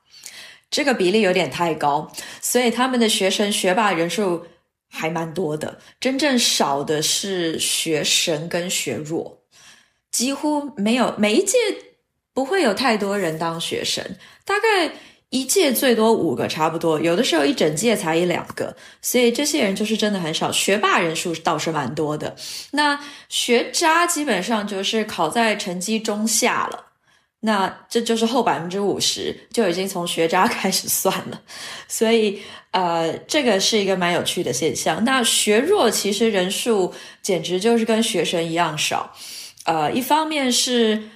[0.70, 4.46] 这个比例有点太高，所以他们的学生学霸人数。
[4.90, 9.44] 还蛮多的，真正少的是学神跟学弱，
[10.12, 11.14] 几乎没有。
[11.18, 11.58] 每一届
[12.34, 14.92] 不会有太多人当学神，大概
[15.30, 17.00] 一届最多五个，差不多。
[17.00, 20.52] 有的时候一整届才一两个，所以这些人就是真的很少。
[20.52, 22.36] 学霸人数倒是蛮多的，
[22.72, 26.87] 那学渣基本上就是考在成绩中下了。
[27.42, 31.42] 那这就是后百分之五十就已经从学渣 开始算了，
[31.88, 35.04] 所以呃，这个是一个蛮有趣的现象。
[35.06, 39.14] 那学弱其实人数简直就是跟学生一样少，
[39.66, 41.10] 呃，一方面是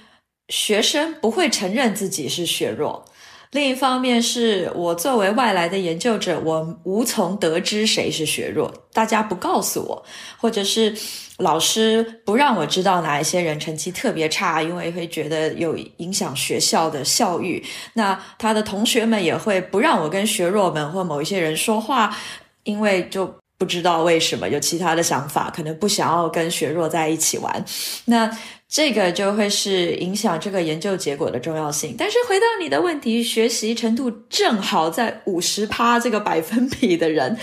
[0.48, 3.04] 学生不会承认自己是学弱。
[3.52, 10.02] 另一方面是我作为外来的研究者，我无从得知谁是学弱，大家不告诉我，
[10.38, 10.96] 或者是
[11.36, 17.62] 老师不让我知道哪一些人成绩特别差，因为会觉得有影响学校的校誉。
[17.92, 22.16] 那他的同学们也会不让我跟学弱们或某一些人说话，
[22.64, 27.62] 因为就不知道为什么有其他的想法，可能不想要跟学弱在一起玩。
[28.06, 28.34] 那。
[28.74, 31.94] 这个就会是影响这个研究结果的重要性。
[31.98, 37.36] 但是回到你的问题，学习程度正好在五十趴这个百分比的人，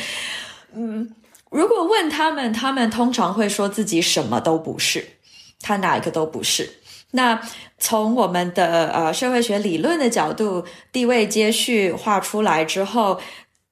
[0.73, 1.07] 嗯，
[1.51, 5.07] 如果问他们，他们通常会说自己什么都不是，
[5.61, 6.67] 他哪一个都不是。
[7.11, 7.39] 那
[7.77, 13.21] 从我们的呃社会学理论的角度，地位接续画出来之后，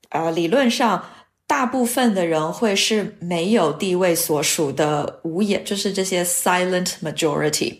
[0.09, 1.03] 呃，理论上。
[1.47, 7.73] 大部分的人会是没有地位所属的无眼，就是这些 silent majority，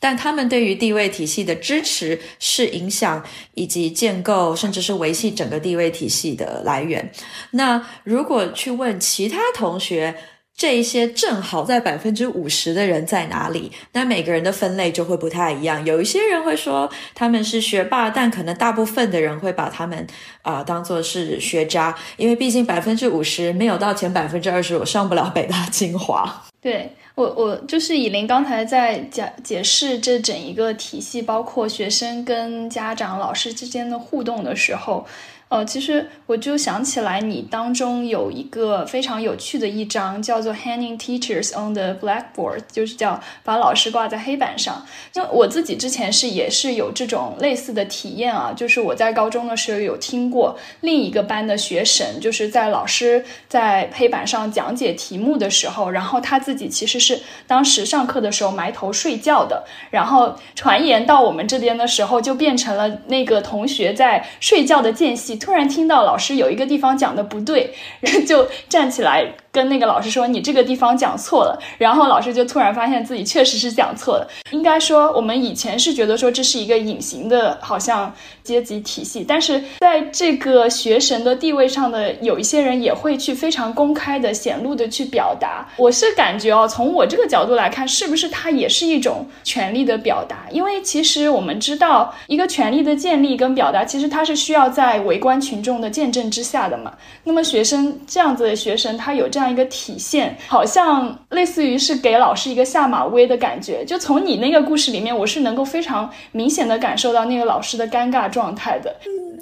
[0.00, 7.12] 但他们对于地位体系的支持是影响以及建构，甚至是维系整个地位体系的来源。
[7.52, 10.12] 那如果去问其他同学，
[10.54, 13.72] 这一些正好在百分之五十的人在哪里？
[13.92, 15.84] 那每个人的分类就会不太一样。
[15.84, 20.06] 有一些人会说他们是学霸，但可能大部分的人会把他们
[20.42, 26.44] 啊当做是学渣，因为毕竟百分之五十没有到前百分之二十我上不了北大清华。
[26.60, 35.04] 对我，我就是以琳刚才在讲解释这整一个体系，包括学生跟家长、老师之间的互动的时候。
[35.52, 44.86] 呃，其实我就想起来，你当中有一个非常有趣的一章，叫做 “Hanging Teachers on the Blackboard”，就是叫把老师挂在黑板上。
[45.12, 65.38] 就我自己之前是也是有这种类似的体验啊，就是我在高中的时候有听过另一个班的学神，就是在老师在黑板上讲解题目的时候，然后他自己其实是当时上课的时候埋头睡觉的，然后传言到我们这边的时候，就变成了那个同学在睡觉的间隙。
[65.42, 69.32] 突然听到老师有一个地方讲的不对，然 后就站起来。
[69.52, 74.26] 跟那个老师说你这个地方讲错了，然后老师就突然发现自己确实是讲错了。
[74.50, 78.10] 应该说我们以前是觉得说这是一个隐形的，好像
[78.42, 85.68] 阶级体系，但是在这个学神的地位上的有一些人也会去非常公开的显露的去表达。
[85.76, 90.46] 我是感觉哦，从我这个角度来看，是不是它也是一种权力的表达？
[90.50, 96.92] 因为其实我们知道，一个权力的建立跟表达，其实它是需要在维观群众的见证之下的嘛。
[97.22, 99.52] 那么学生这样子的学生，他有这样。
[99.52, 103.84] 一个体现，好像类似于是给老师一个下马威的感觉。
[103.84, 108.96] 就从你那个故事里面，我是能够非常明显的感受到那个老师的尴尬状态的。
[109.04, 109.38] 嗯，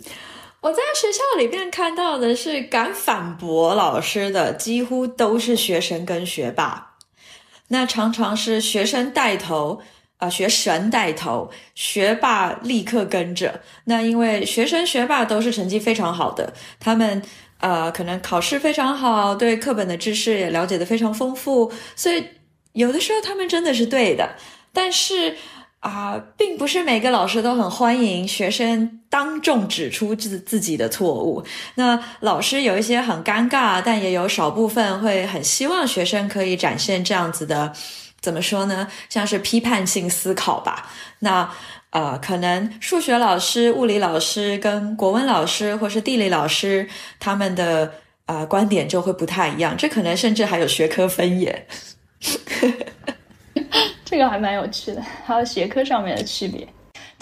[0.63, 6.95] 我在学校里面看到的是敢反驳老师的，几乎都是学生跟学霸。
[7.69, 9.81] 那常常是学生带头，
[10.21, 13.61] 啊，学神带头，学霸立刻跟着。
[13.87, 17.21] 那因为学生学霸都是成绩非常好的，他们。
[17.63, 22.25] 呃，可能考试非常好，对课本的知识也了解的非常丰富，所以
[22.73, 24.31] 有的时候他们真的是对的。
[24.73, 25.37] 但是
[25.81, 31.45] 啊，并不是每个老师都很欢迎学生当众指出自自己的错误。
[31.75, 37.71] 那老师有一些很尴尬，但也有少部分会很希望学生可以展现这样子的
[38.21, 38.89] 怎么说呢？
[39.09, 40.91] 像是批判性思考吧。
[41.21, 41.51] 那
[41.91, 47.95] 呃，可能数学老师、物理老师跟国文老师或是地理老师他们的
[48.27, 49.77] 呃观点就会不太一样。
[49.77, 51.67] 这可能甚至还有学科分野。
[54.05, 56.67] 这个还蛮有趣的，还有学科上面的区别。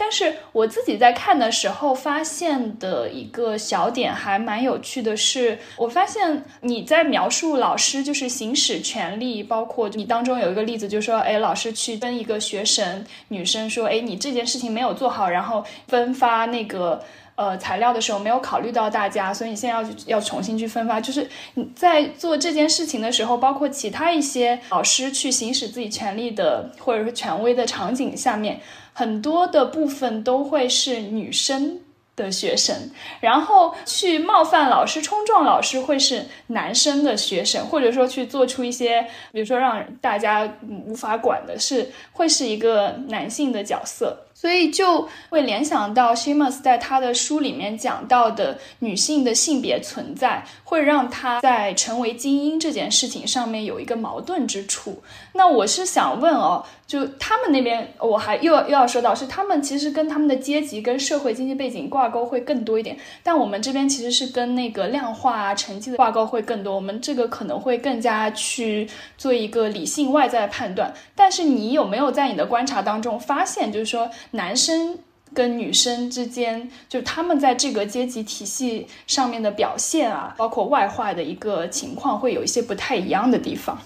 [0.00, 17.02] 但是我自己在看的时候发现的一个小点还蛮有趣的是，我发现你在描述老师就是行使权利，包括你当中有一个例子，就是说，哎，老师去跟一个学生女生说，哎，你这件事情没有做好，然后分发那个
[17.34, 21.00] 呃材料的时候没有考虑到大家，所以你现在要要重新去分发。
[21.00, 28.61] 就是你在做这件事情的时候，包括其他一些老师去行使自己权利的或者是权威的场景下面。
[28.98, 31.78] 很多的部分都会是女生
[32.16, 32.74] 的学生，
[33.20, 44.18] 然后去冒犯老师、冲撞老师会是男生的学生，或者说去做出一些，比如说让大家无法管的事，会是一个男性的角色。
[44.40, 55.03] 所以就会联想到 Shimas 在他的书里面讲到的女性的性别存在，会让他在成为精英这件事情上面有一个矛盾之处。
[55.33, 66.77] 那我是想问哦，就他们那边，我还又又要说到是他们其实跟他们的阶级跟社会经济背景挂钩会更多一点，但我们这边其实是跟那个量化啊成绩的挂钩会更多。
[66.77, 70.94] 我们这个可能会更加去做一个理性外在的判断。
[71.16, 74.09] 但是你有没有在你的观察当中发现，就是说？
[74.32, 74.98] 男生
[75.34, 83.78] 跟女生之间，就他们在这个阶级体系上面的表现啊，包括外化的一个情况，会有一些不太一样的地方。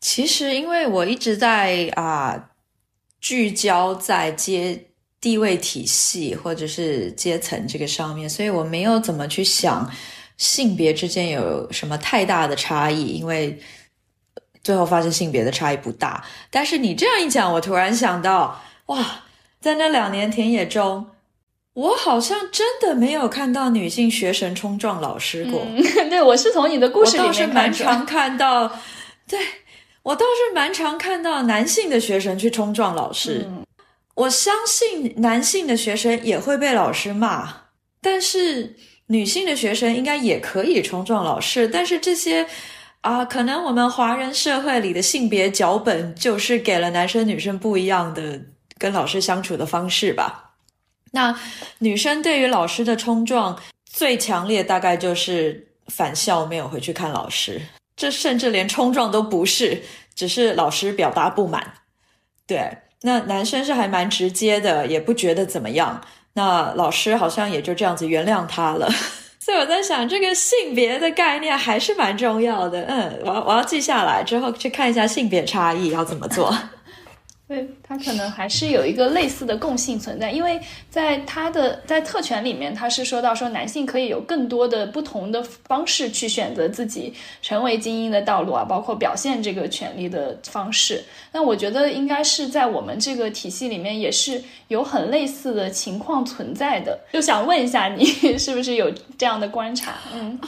[0.00, 2.50] 其实，因为我一直在啊
[3.20, 4.86] 聚焦在阶
[5.20, 9.90] 地位体系或者是阶层这个上面，所以我没有怎么去想
[10.36, 13.58] 性别之间有什么太大的差异，因为
[14.62, 16.24] 最后发现性别的差异不大。
[16.50, 19.22] 但是你这样一讲，我突然想到，哇！
[19.60, 21.06] 在那两年田野中，
[21.74, 25.66] 我好像真的没有看到女性学生冲撞老师过。
[26.08, 28.72] 对，我是从你的故事里面蛮常看到。
[29.28, 29.38] 对
[30.02, 33.46] 我倒是蛮常看到男性的学生去冲撞老师。
[34.14, 37.48] 我相信男性的学生也会被老师骂，
[38.00, 41.68] 但是女性的学生应该也可以冲撞老师。
[41.68, 42.46] 但是这些
[43.02, 48.40] 啊，可能我们华人社会里的性别脚本就是给了男生女生不一样的。
[48.80, 50.54] 跟老师相处的方式吧。
[51.12, 51.38] 那
[51.80, 57.60] 女生对于老师的冲撞最强烈，大概就是返校没有回去看老师。
[57.94, 59.82] 这甚至连冲撞都不是，
[60.14, 61.74] 只是老师表达不满。
[62.46, 66.00] 对，那男生是还蛮直接的，也不觉得怎么样。
[66.32, 68.88] 那老师好像也就这样子原谅他了。
[69.40, 72.82] 所以我在想，这个性别的概念还是蛮重要的。
[72.82, 76.56] 嗯，我我要记下来之后去看一下性别差异要怎么做。
[77.50, 91.02] 对，他可能还是有一个类似的共性存在，因为在他的在特权里面，他是说到说男性可以有更多的不同的方式去选择自己成为精英的道路啊，包括表现这个权利的方式。
[91.32, 96.96] 那我觉得应该是在我们这个体系里面也是有很类似的情况存在的。
[97.12, 98.04] 就想问一下你，
[98.38, 99.94] 是不是有这样的观察？
[100.14, 100.38] 嗯，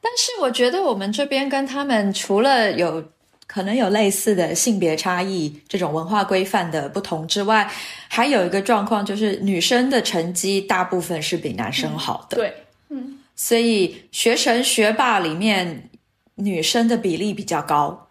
[0.00, 3.04] 但是我觉得我们这边跟他们除了有。
[3.52, 7.68] 可能有类似的性别差异，这种文化规范的不同之外，
[8.08, 12.36] 还有一个状况就是女生的成绩大部分是比男生好的。
[12.36, 12.54] 对，
[12.90, 15.90] 嗯，所以学神学霸里面
[16.36, 18.10] 女生的比例比较高，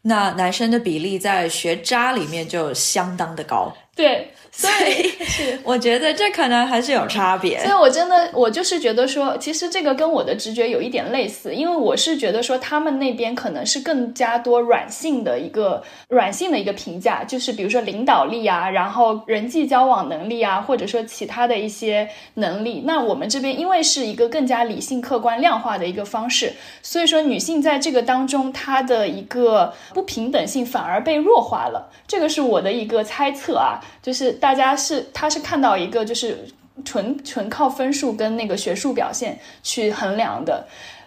[0.00, 3.76] 那男生的比例在学渣里面就相当的高。
[3.94, 4.32] 对。
[4.60, 7.58] 所以我觉得这可能还是有差别。
[7.60, 22.82] 所以我真的，我就是觉得说，其实这个跟我的直觉有一点类似，因为我是觉得说，他们那边可能是更加多软性的一个软性的一个评价，就是比如说领导力啊，然后人际交往能力啊，或者说其他的一些能力。
[22.84, 31.90] 那我们这边因为是一个更加理性、客观、量化的一个方式，所以说女性在这个当中，她的一个不平等性反而被弱化了。
[32.06, 34.38] 这个是我的一个猜测啊，就是。
[34.40, 36.44] 大大家是，他是看到一个就是
[36.84, 40.66] 纯纯靠分数跟那个学术表现去衡量的，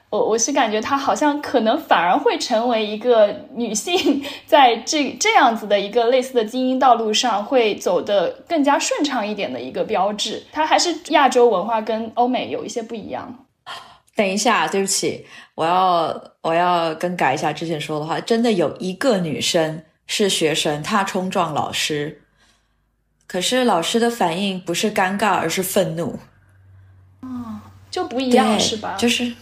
[0.09, 10.41] 我我是感觉他好像可能反而会成为一个女性在这 这样子的一个类似的精英道路上会走得更加顺畅一点的一个标志。
[10.53, 13.45] 它还是亚洲文化跟欧美有一些不一样。
[14.15, 15.25] 等一下，对不起，
[15.55, 22.21] 我要我要更改一下之前说的话，真的有一个女生是学生，她冲撞老师。
[23.33, 26.19] 可是老师的反应不是尴尬，而是愤怒。
[27.21, 27.59] 哦，
[27.89, 28.95] 就不一样是吧？
[28.95, 29.33] 就是，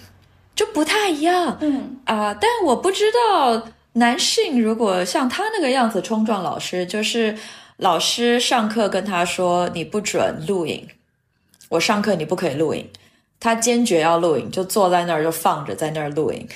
[0.56, 1.58] 就不太一样。
[1.60, 7.38] 嗯啊，但我不知道男性如果像他那个样子冲撞老师，就是
[7.76, 10.88] 老师上课跟他说你不准录影，
[11.68, 12.90] 我上课你不可以录影，
[13.42, 16.48] 他坚决要录影，就坐在那儿就放着在那儿录影。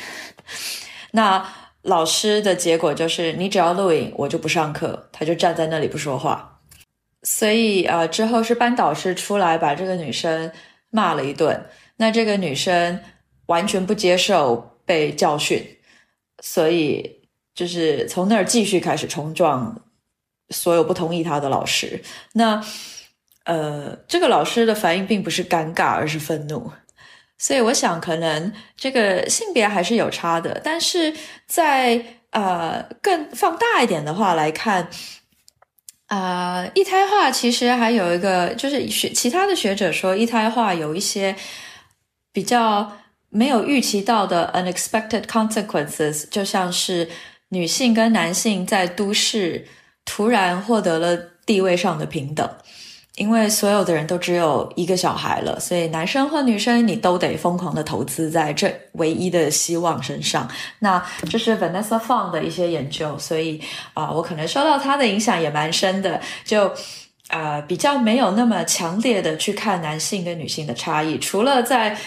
[1.12, 1.46] 那
[1.82, 6.54] 老师的结果就是你只要录影，我就不上课，他就站在那里不说话。
[7.26, 10.50] 所以呃，之后是班导师出来把这个女生
[10.92, 11.66] 骂了一顿，
[11.98, 13.02] 那这个女生
[13.48, 15.78] 完全不接受被教训，
[16.40, 17.14] 所以。
[17.56, 19.82] 就是从那儿继续开始冲撞
[20.50, 22.04] 所有不同意他的老师。
[22.34, 22.62] 那
[23.46, 26.70] 呃，这个老师的反应并不是尴尬，而是愤怒。
[27.38, 30.60] 所以我想，可能这个性别还是有差的。
[30.66, 31.14] 但是
[31.48, 34.90] 在呃更放大一点的话来看，
[36.08, 41.36] 啊，一胎化其实还有一个，就是学其他的学者说，一胎化有一些
[42.32, 42.98] 比较
[43.30, 47.10] 没有预期到的 unexpected consequences，就像是。
[47.50, 49.68] 女性跟男性在都市
[50.04, 52.50] 突然获得了地位上的平等，
[53.18, 60.48] 因为所有的人都只有一个小孩了，所以男生或女生你都得疯狂的投资在这唯一的希望身上。
[60.80, 63.62] 那这是 Vanessa Fong 的一些研究，所以
[63.94, 66.72] 啊，我可能受到他的影响也蛮深的，就
[67.30, 71.98] 啊比较没有那么强烈的去看男性跟女性的差异，除了在。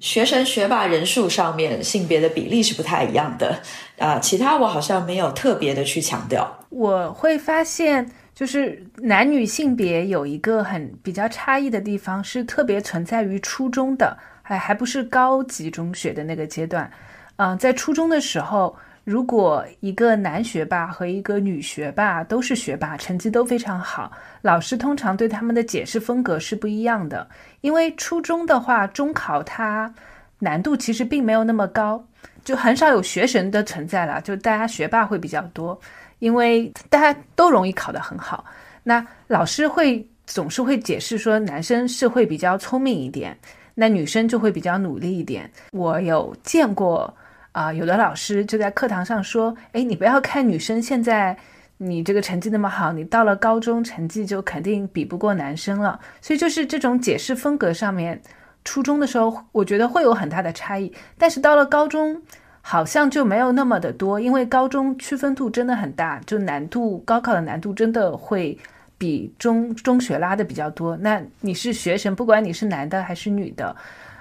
[0.00, 3.58] 学神学霸人数上面性别的比例是不太一样的，
[3.98, 6.48] 啊，其他我好像没有特别的去强调。
[6.70, 8.08] 我会发现，
[8.38, 16.88] 就是男女性别有一个很比较差异的地方，是特别存在于初中的，还还不是高级中学的那个阶段。
[17.34, 18.76] 嗯，在初中的时候。
[19.04, 24.12] 如果一个男学霸和一个女学霸都是学霸，成绩都非常好，
[24.42, 27.26] 老师通常对他们的解释风格是不一样的。
[27.62, 29.94] 因为初中的话，中考它
[30.40, 32.04] 难度其实并没有那么高，
[32.44, 35.80] 就很少有学神的存在了，就大家学霸会比较多，
[36.18, 38.44] 因为大家都容易考得很好。
[38.82, 43.38] 那老师会总是会解释说，男生是会比较聪明一点，
[43.74, 45.50] 那女生就会比较努力一点。
[45.72, 47.14] 我有见过。
[47.52, 51.36] 啊，有的老师就在课堂上说：“哎，你不要看女生现在
[51.78, 58.22] 你这个成绩那么好，你到了高中成绩就肯定比不过男生了。”所以就是这种解释风格上面，
[58.64, 62.22] 初中的时候我觉得会有很大的差异，但是到了高中
[62.70, 68.58] 好像就没有那么的多，因为高中区分度真的很大，就难度高考的难度真的会
[68.98, 70.94] 比中中学拉的比较多。
[70.98, 73.74] 那你是学生，不管你是男的还是女的，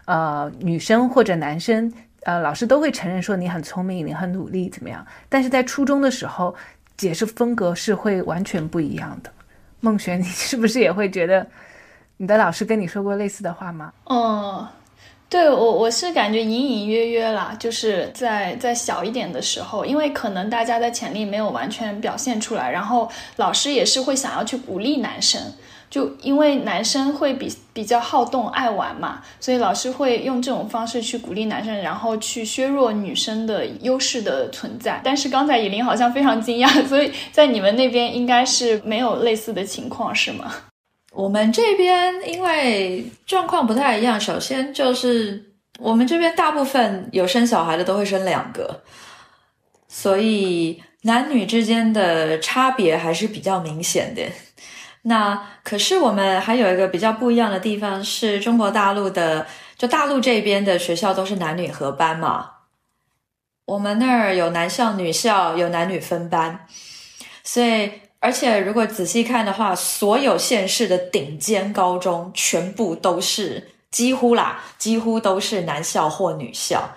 [0.05, 1.91] 呃，女生或者男生。
[2.23, 5.05] 呃，老师都会承认说你很聪明，你很努力，怎么样？
[5.27, 6.55] 但是在初中的时候，
[6.95, 9.29] 解释风格是会完全不一样的。
[9.81, 11.45] 孟璇，你是不是也会觉得
[12.15, 13.91] 你的老师跟你说过类似的话吗？
[14.09, 14.65] 嗯，
[15.30, 25.41] 对我我是感觉隐隐约约啦，就是在在小一点的时候，因为可能大家的潜力没有完全表现出来，然后老师也是会想要去鼓励男生。
[25.89, 34.99] 就因为男生会比比较好动、爱玩嘛，所以老师会用这种方式去鼓励男生，然后去削弱女生的优势的存在。
[35.01, 40.53] 但是刚才以琳好像非常惊讶，所以在你们那边应该是没有类似的情况，是吗？
[41.18, 48.84] 我们这边因为状况不太一样，首先就是我们这边大部分有生小孩的都会生两个，
[49.88, 54.22] 所以男女之间的差别还是比较明显的。
[55.01, 62.51] 那可是我们还有一个比较不一样的地方，是中国大陆的，就大陆这边的学校都是男女合班嘛。
[63.65, 66.68] 我们那儿有男校、女校，有男女分班，
[67.43, 76.89] 所以而且如果仔细看的话，所有县市的顶尖高中全部都是几乎啦，几乎都是男校或女校。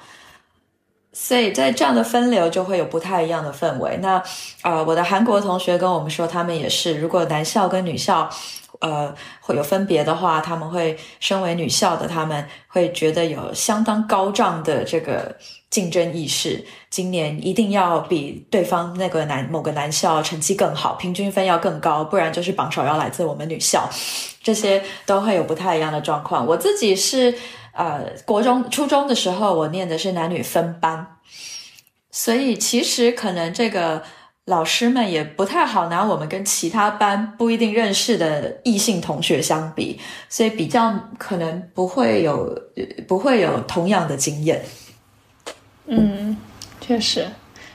[1.12, 3.98] 所以在这样的分流就会有不太一样的氛围。
[4.00, 4.22] 那，
[4.62, 8.30] 呃，我的韩国同学跟我们说，他们也是，如果男校跟女校，
[8.80, 15.36] 呃，会有分别的话，他们会身为女校的，他们会觉得有相当高涨的这个
[15.70, 16.62] 竞争意识。
[16.90, 23.88] 今年一定要比对方那个男某个男校成绩更好，平均分要更高，不然就是榜首要来自我们女校。
[24.42, 26.46] 这些都会有不太一样的状况。
[26.46, 27.34] 我自己是。
[27.72, 31.06] 呃，国中、初中的时候，我念的是男女分班，
[32.10, 34.02] 所以其实可能这个
[34.44, 39.98] 老师们也不太好拿我们跟其他班不一定认识的异性同学相比，
[40.28, 42.60] 所以比较可能不会有
[43.06, 44.60] 不会有同样的经验。
[45.90, 46.36] 嗯，
[46.80, 47.26] 确实，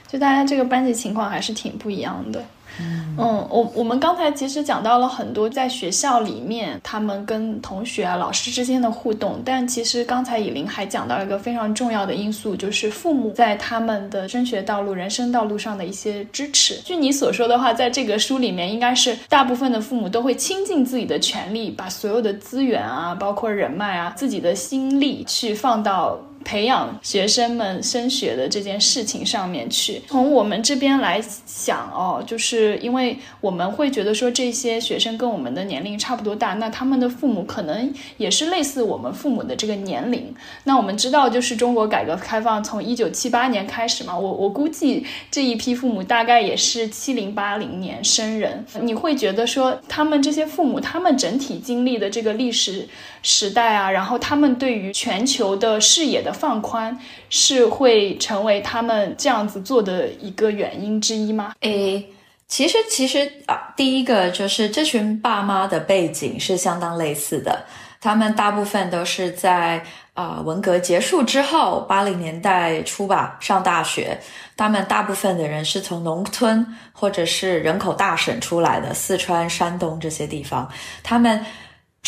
[0.08, 2.42] 就大家这个班级情况还是挺不一样的。
[2.78, 16.74] 嗯，我我们刚才其实讲到了很多在学校里面他们跟同学啊、老师之间的互动，但其实刚才以琳还讲到一个非常重要的因素，就是父母在他们的升学道路、人生道路上的一些支持。
[16.84, 26.18] 据你所说的话，在这个书里面，应该是大部分的父母都会倾尽自己的全力，把所有的资源啊，包括人脉啊，自己的心力去放到。
[26.46, 40.32] 培养学生们升学的这件事情上面去，从我们这边来想哦，就是因为我们会觉得说这些学生跟我们的年龄差不多大，那他们的父母可能也是类似我们父母的这个年龄。
[40.62, 48.64] 那我们知道，就是中国改革开放从一九七八年开始嘛，我我估计这一批父母大概也是七零八零年生人。
[48.82, 52.88] 你会觉得说，他们这些父母，他们整体经历的这个历史
[53.26, 56.32] 时代啊，然后他们对于全球的视野的。
[56.36, 56.94] 放宽
[57.30, 61.54] 是会成为他们这样子做的一个原因之一吗？
[61.60, 62.06] 诶，
[62.46, 67.64] 其实其实啊，第一个就是这群爸妈的背景是相当类似的，
[68.02, 74.20] 他们大部分都是在啊文革结束之后八零年代初吧上大学，
[74.58, 80.70] 他们大部分的人是从农村或者是人口大省出来的，四川、山东这些地方，
[81.02, 81.42] 他们。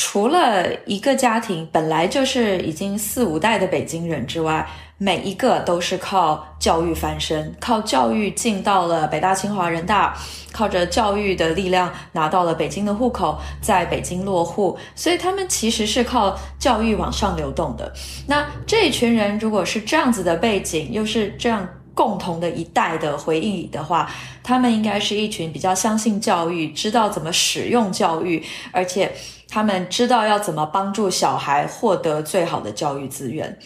[0.00, 4.64] 除了一个家庭本来就是已经四五代的北京人之外，
[4.96, 10.16] 每一个都是靠教育翻身，靠教育进到了北大、清华、人大，
[10.52, 17.92] 靠着教育的力量拿到了北京的户口，在北京落户，所以他们其实是靠教育往上流动的。
[18.28, 24.08] 那这一群人如果是这样子的背景，又是这样共同的一代的回忆的话，
[24.44, 28.40] 他们应该是一群比较相信教育，知道怎么使用教育，
[28.70, 29.12] 而且。
[29.48, 33.58] 他们知道要怎么帮助小孩获得最好的教育资源。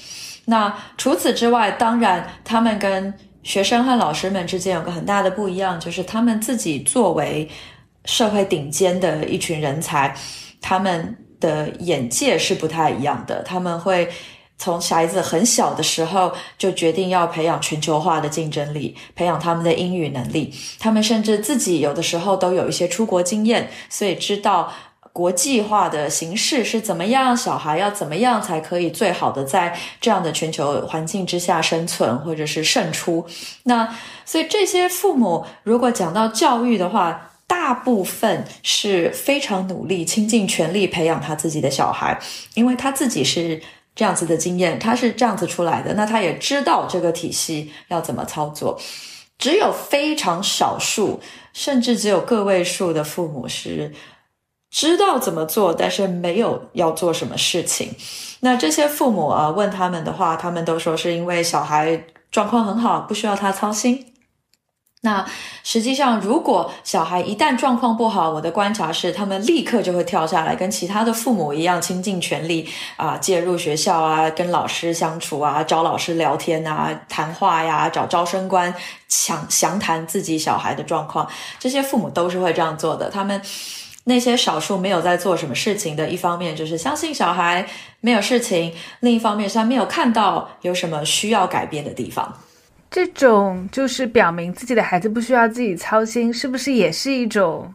[0.44, 3.12] 那除此之外，当然他们跟
[3.42, 7.48] 学生和老师们之间有个很大的不一样，就是他们自己作为
[8.04, 10.14] 社会顶尖的一群人才，
[10.60, 13.42] 他们的眼界是不太一样的。
[13.42, 14.08] 他们会
[14.58, 20.54] 从小孩子很小的时候就决定要培养全球化的竞争力，培养他们的英语能力。
[20.78, 24.72] 他们甚至自己有的时候都有一些出国经验，所以知道。
[25.12, 27.36] 国际化的形式是怎么样？
[27.36, 33.26] 小孩要怎么样才可以最好的在这样的全球环境之下生存，或者是胜出？
[33.64, 33.94] 那
[34.24, 42.18] 所以这些父母如果讲到教育的话，大部分是非常努力、倾尽全力培养他自己的小孩，
[42.54, 43.60] 因为他自己是
[43.94, 48.80] 这样子的经验，他是这样子出来的，那他也知道这个体系要怎么操作。
[49.38, 51.20] 只有非常少数，
[51.52, 53.92] 甚至只有个位数的父母是。
[54.72, 57.94] 知道怎么做，但是没有要做什么事情。
[58.40, 64.06] 那这些父母啊，问他们的话，他们都说是因为小孩状况很好，不需要他操心。
[65.02, 65.26] 那
[65.62, 72.66] 实际上，如果小孩一旦状况不好，我的观察是，他们立刻就会跳下来，跟其他的父母一样，倾尽全力
[72.96, 78.74] 啊，介入学校啊，跟老师相处啊，找老师聊天啊，谈话呀，找招生官
[79.08, 81.28] 详详谈自己小孩的状况。
[81.58, 83.42] 这些父母都是会这样做的，他们。
[84.04, 87.66] 那些少数没有在做什么事情的，一方面就是相信小孩
[88.00, 92.36] 没有事情，另一方面是他没有看到有什么需要改变的地方。
[92.90, 97.72] 这种就是表明自己的孩子不需要自己操心，是不是也是一种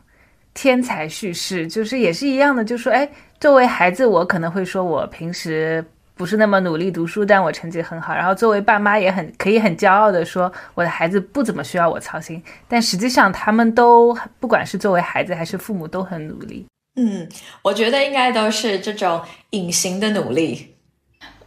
[0.53, 1.67] 天才叙事？
[1.67, 3.09] 就是也是一样的，就说，哎，
[3.39, 5.83] 作为孩子，我可能会说我平时。
[6.17, 8.13] 不是那么努力读书，但我成绩很好。
[8.13, 12.41] 然后作为爸妈也很可以很骄傲的说，我的孩子不怎么需要我操心。
[12.67, 16.65] 但实际上，他们都不管是作为孩子还是父母都很努力。
[16.95, 17.29] 嗯，
[17.61, 20.75] 我觉得应该都是这种隐形的努力。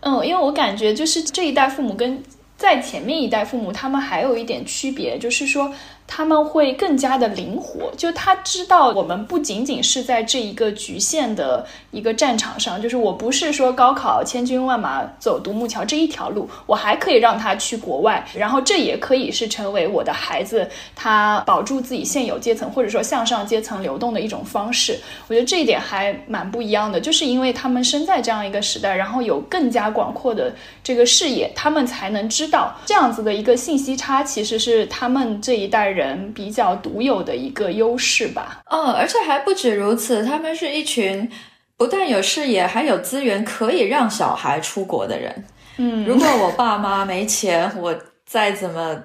[0.00, 2.22] 嗯，因为我感觉就是这一代父母跟
[2.56, 5.74] 在前面一代父母，他们还有一点区别，就是说。
[6.12, 24.98] 他们会更加的灵活，就他知道我们不仅仅是在这一个局限的一个战场上，就是我不是说高考千军万马走独木桥这一条路，我还可以让他去国外，然后这也可以是成为我的孩子他保住自己现有阶层或者说向上阶层流动的一种方式。
[25.28, 30.52] 我觉得这一点还蛮不一样的，就是因为他们生在这样一个时代，然后有更加广阔的
[30.82, 35.99] 这个视野，他们才能知道这样子的一个信息差其实是他们这一代人。
[36.00, 38.62] 人比较独有的一个优势吧。
[38.70, 41.30] 嗯，而且还不止如此，他们是一群
[41.76, 45.44] 不但有视野，还有资源可以让小孩出国的人。
[45.76, 47.94] 嗯，如果我爸妈没钱，我
[48.26, 48.96] 再怎么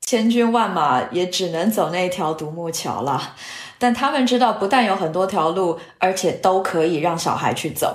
[0.00, 3.34] 千军万马，也只能走那条独木桥了。
[3.78, 7.94] 但他们知道，不但有很多条路，而且都可以让小孩去走。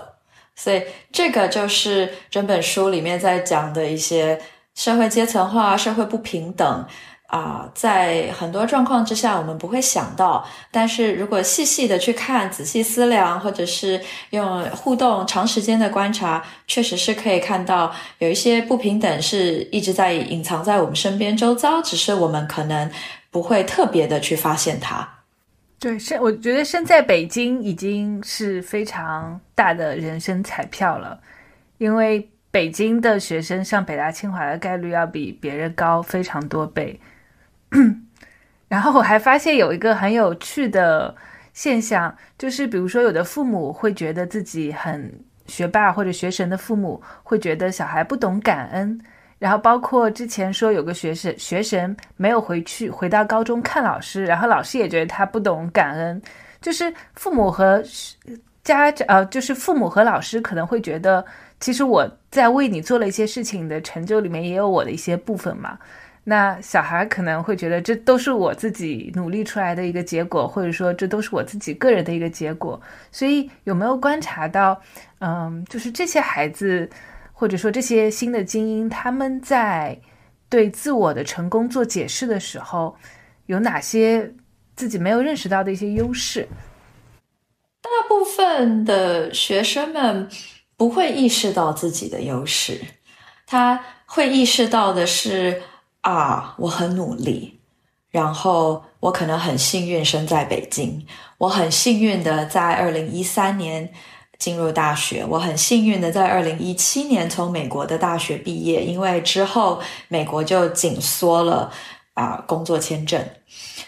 [0.56, 4.40] 所以，这个就是整本书里面在讲的一些
[4.76, 6.86] 社会阶层化、社会不平等。
[7.32, 14.02] 啊，在很多状况之下，我们不会想到，但是如果细细的去看、仔细思量，或者是
[14.32, 22.92] 用互动、长时间的观察，确实是可以看到有一些不平等是一直在隐藏在我们身边周遭，只是我们可能
[23.32, 25.08] 不会特别的去发现它。
[25.80, 31.18] 对，身我觉得身在北京已经是非常大的人生彩票了，
[31.78, 37.00] 因为北京的学生上北大清华的概率要比别人高非常多倍。
[38.68, 41.16] 然后我还发现有一个很有趣的
[41.54, 45.14] 现象，就是比如说有的父母会觉得自己很
[45.48, 49.00] 学霸或者学神的父母会觉得小孩不懂感恩，
[49.40, 56.22] 然后包括之前说有个学生学神没有回去回到高中看老师，然后老师也觉得他不懂感恩，
[56.62, 57.84] 就是父母和
[58.64, 61.26] 家长呃，就是父母和老师可能会觉得，
[61.60, 65.78] 其实我在为你做了一些事情的成就里面也有我的一些部分嘛。
[66.24, 72.80] 那小孩可能会觉得这都是我自己努力出来的一个结果，或者说这都是我自己个人的一个结果。
[73.12, 74.80] 所以有没有观察到，
[75.20, 76.88] 嗯，就是这些孩子，
[77.34, 80.00] 或者说这些新的精英，他们在
[80.48, 82.96] 对自我的成功做解释的时候，
[83.48, 84.32] 有哪些
[84.76, 86.48] 自己没有认识到的一些优势？
[87.82, 90.30] 大部分的学生们
[90.78, 92.80] 不会意识到自己的优势，
[93.48, 95.64] 他会意识到的是。
[96.02, 97.60] 啊，我很努力，
[98.10, 101.06] 然后我可能很幸运生在北京，
[101.38, 103.92] 我很幸运的在二零一三年
[104.40, 111.72] 进入大学，我很幸运的在二零一七年从美国的大学毕业，因为之后美国就紧缩了
[112.16, 113.24] 啊工作签证，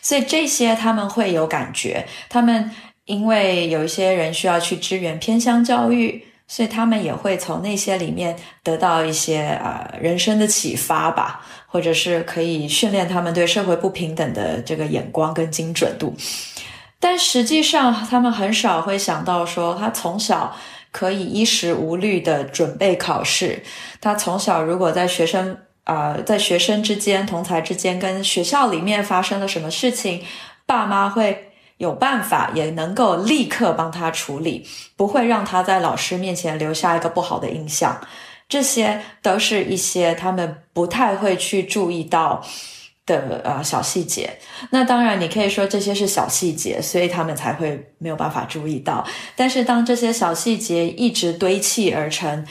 [0.02, 2.70] 所以这些他们会有感觉，他们
[3.06, 11.44] 因为有一些人需要去支援偏乡教育，所以他们也会从那些里面得到一些啊人生的启发吧。
[11.74, 16.14] 或者是可以训练他们对社会不平等的这个眼光跟精准度，
[17.00, 20.56] 但实际上他们很少会想到说，他从小
[20.92, 23.64] 可以衣食无虑的准备考试。
[24.00, 30.24] 他从小如果在学生啊，在学生之间、同才之间跟学校里面发生了什么事情，
[30.68, 38.00] 爸妈会有办法，也能够立刻帮他处理，不会让他在老师面前留下一个不好的印象。
[38.50, 42.44] 这些都是一些他们不太会去注意到
[43.06, 44.38] 的呃小细节。
[44.70, 49.04] 那当然，你可以说这些是小细节，所以他们才会没有办法注意到。
[49.36, 52.46] 但是，当这些小细节一直堆砌而成，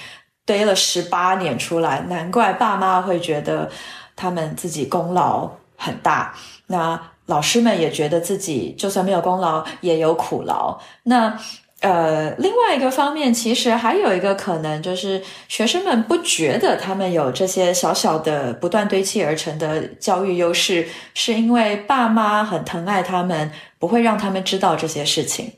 [0.44, 3.70] 堆了十八年出来，难怪爸妈会觉得
[4.16, 6.34] 他们自己功劳很大。
[6.66, 10.80] 那老师们也觉得自己就算没有功劳，也有苦劳。
[11.04, 11.38] 那。
[11.82, 25.52] 呃，另外一个方面，其实还有一个可能，就是学生们不觉得他们有这些小小的、不断堆砌而成的教育优势，是因为爸妈很疼爱他们，不会让他们知道这些事情。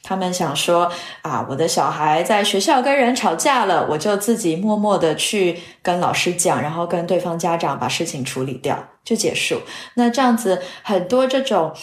[0.00, 0.88] 他们想说
[1.22, 9.60] 啊，我的小孩在学校跟人吵架了，我就自己默默的去跟老师讲，然后跟对方家长把事情处理掉，就结束。
[9.94, 11.74] 那这样子，很多这种。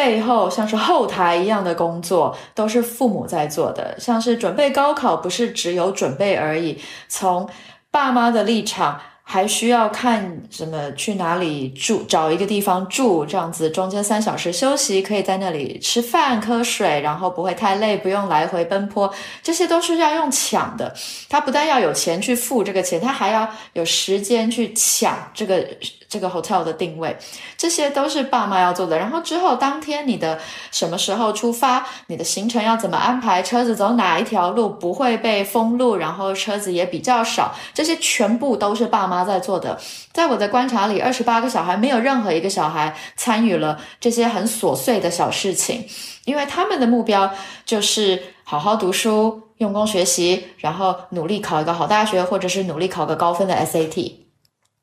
[0.00, 3.94] 背后像是后台一样的工作，都是父母在做的。
[4.00, 6.78] 像是准备高考，不是只有准备而已。
[7.06, 7.46] 从
[7.90, 8.98] 爸妈的立场。
[9.32, 10.92] 还需要看什么？
[10.96, 12.04] 去哪里住？
[12.08, 19.08] 找一个地方住，这样子中间三小时休息，可以在那里吃饭、喝水，然后不会太累，不用来回奔波。
[19.40, 20.92] 这些都是要用抢的。
[21.28, 25.64] 他不但要有钱去付这个钱，他还要有时间去抢这个
[26.10, 27.16] 这个 hotel 的定位。
[27.56, 28.98] 这些都是爸妈要做的。
[28.98, 30.38] 然后之后当天你的
[30.70, 31.86] 什么时候出发？
[32.08, 33.42] 你的行程要怎么安排？
[33.42, 35.96] 车子走哪一条路不会被封路？
[35.96, 37.54] 然后车子也比较少。
[37.72, 39.20] 这些全部都是爸妈。
[39.30, 39.78] 在做的，
[40.12, 45.86] 在我的观察里，二十八个小孩没有任何一个小孩参与了这些很琐碎的小事情，
[46.24, 47.30] 因为他们的目标
[47.66, 54.29] 就是好好读书、用功学习，然后努力考一个好大学，或者是努力考个高分的 SAT。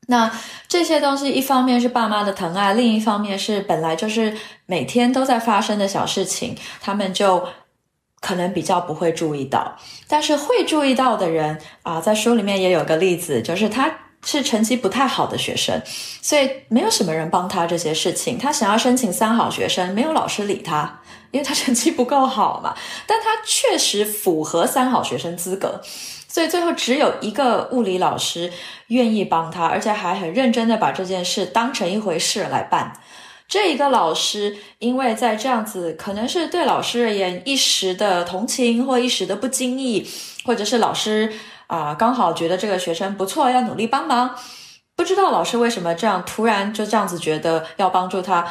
[0.07, 0.29] 那
[0.67, 4.35] 这些东西，一方面是爸妈的疼爱，另一方面是本来就是
[4.65, 7.47] 每天都在发生的小事情，他们就
[8.19, 9.77] 可能比较不会注意到。
[10.07, 13.99] 但是会注意到的人啊，在书里面也有个例子，就是他。
[14.25, 15.79] 是成绩不太好的学生，
[16.21, 18.37] 所以没有什么人帮他这些事情。
[18.37, 20.99] 他想要申请三好学生，没有老师理他，
[21.31, 22.75] 因为他成绩不够好嘛。
[23.05, 25.79] 但他确实符合三好学生资格，
[26.37, 28.53] 所以最后只有一个物理老师
[28.89, 32.93] 愿意帮他，而且还很认真的把这件事当成一回事来办。
[33.47, 40.07] 这一个老师，因为在这样子，可能是对老师而言一时的同情或一时的不经意，
[40.45, 41.33] 或者是老师。
[41.65, 44.35] 啊，刚好觉得这个学生不错，要努力帮忙，
[44.95, 48.47] 不知道老师为什么这样突然就这样子觉得要帮助他，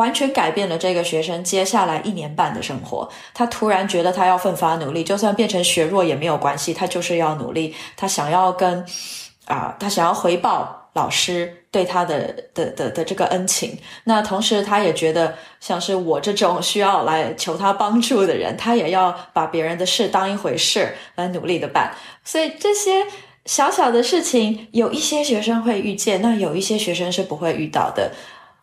[0.00, 3.08] 完全改变了这个学生接下来一年半的生活。
[3.34, 7.74] 他突然觉得他要奋发努力，就算变成学弱也没有关系，他就是要努力。
[7.96, 8.84] 他想要跟
[9.46, 13.78] 啊，他想要回报老师对他的的的的这个恩情。
[14.04, 21.92] 那同时他也觉得，像是我这种需要来求他帮助的人，他也要把别人的事当一回事来努力的办。
[22.24, 23.06] 所以这些。
[23.46, 28.12] 小小的事情，有一些学生会遇见，那有一些学生是不会遇到的。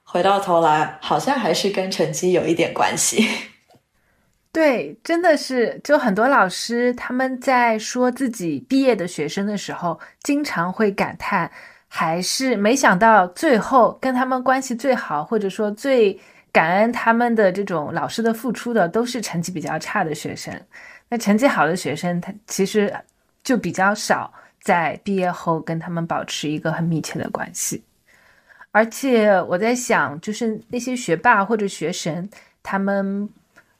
[0.09, 3.27] 回到头来，好像还是跟成绩有一点关系。
[4.53, 11.51] 对，真的是，就很多老师他们在说自己毕业的学生的时候，经常会感叹，
[11.89, 16.17] 还是没想到最后跟他们关系最好，或者说最
[16.53, 20.57] 感恩他们的这种老师的付出的，都是成绩比较差的学生。
[21.09, 22.91] 那成绩好的学生，他其实
[23.43, 24.33] 就比较少。
[24.59, 27.81] 在毕业后跟他们保持一个很密切的关系，
[28.77, 32.29] 而且我在想，就是那些学霸或者学神，
[32.61, 33.27] 他们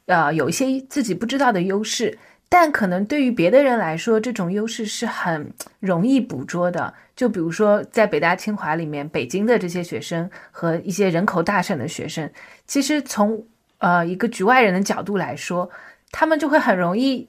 [0.06, 2.18] 呃有一些自己不知道的优势，
[2.48, 6.92] 但可能对于别的人来说，这种优势是很容易捕捉的。
[7.14, 12.28] 就比如说在北大清华里面，北京的这些学生和一些人口大省的学生，
[12.66, 13.46] 其实从
[13.78, 15.70] 呃一个局外人的角度来说，
[16.10, 17.28] 他们就会很容易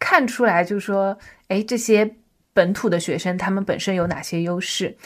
[0.00, 2.16] 看出来，就是说，哎，这些。
[2.56, 4.96] 本土的学生他们本身有哪些优势？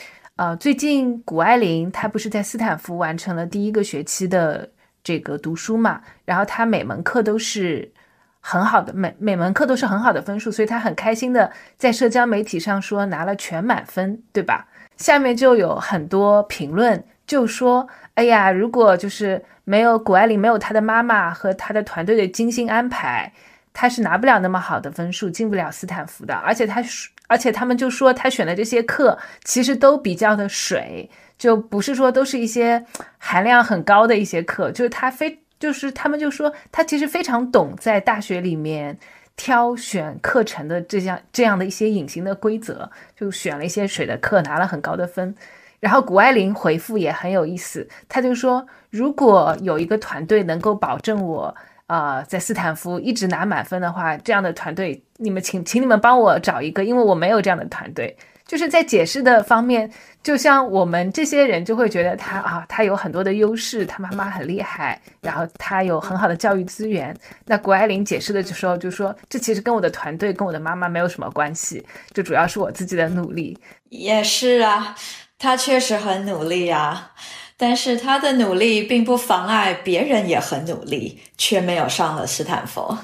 [0.41, 4.71] 呃，最近谷爱凌她不是在斯坦福完成了第一个学期的
[5.05, 6.01] 这个读书嘛？
[6.25, 7.93] 然后她每门课都是
[8.41, 14.67] 很好的，每每门课都是很好的分数，所以她很开心的在社交媒体上说拿了全满分，对吧？
[14.97, 17.87] 下面就有很多评论就说
[18.17, 23.31] ：“哎呀，如果就是没有谷爱凌，没有她的妈妈和她的团队的精心安排，
[23.75, 26.35] 她是拿不了那么好的分数，进不了斯坦福的。
[26.35, 26.83] 而且她
[27.31, 31.09] 而且他们就说，他选的这些课其实都比较的水，
[31.39, 32.85] 就不是说都是一些
[33.19, 34.73] 含量很高的一些课。
[34.73, 38.99] 就是他非，就是他们就说他其实非常懂在大学里面
[39.37, 45.33] 挑选课程的这样这样的一些隐形的规则，就选了一些水的课，拿了很高的分。
[45.79, 51.57] 然后谷爱凌回复也很有意思，他就说，如果有一个团队能够保证我。
[51.91, 58.17] 啊，在斯坦福一直拿满分的话，这样的团队，你们请，请你们帮我找一个，因为我没有这样的团队。
[58.47, 59.91] 就是在解释的方面，
[60.23, 67.17] 就像我们这些人就会觉得他啊，他有很多的优势，他妈妈很厉害，然后他有很好的教育资源。
[67.45, 73.59] 那谷爱凌解释的时候就说，这其实跟我的团队、跟我的妈妈没有什么关系，就主要是我自己的努力。
[73.89, 74.95] 也是啊，
[75.39, 77.13] 他确实很努力啊。
[77.61, 82.97] 但是他的努力并不妨碍别人也很努力，却没有上了斯坦福。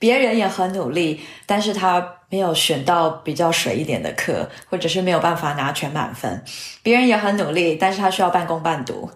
[0.00, 6.42] 别人也很努力，但是他没有选到比较水一点的课，或者是没有办法拿全满分。
[6.82, 9.08] 别人也很努力，但是他需要半工半读。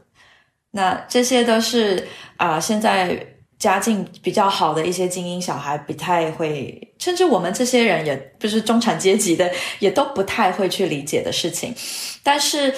[0.71, 2.07] 那这些都是
[2.37, 3.27] 啊，现在
[3.59, 11.75] 家境比较好的一些精英小孩不太会，甚至我们这些人也不是中产阶级的，也都不太会去理解的事情。
[12.23, 12.73] 但是。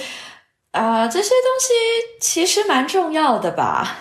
[0.72, 1.72] 啊，这些东西
[2.20, 3.96] 其实蛮重要的吧？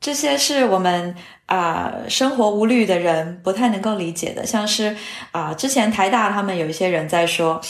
[0.00, 4.46] 这些是我们啊生活无虑的人不太能够理解的。
[4.46, 4.96] 像是
[5.30, 7.60] 啊，之前台大他们有一些人在说，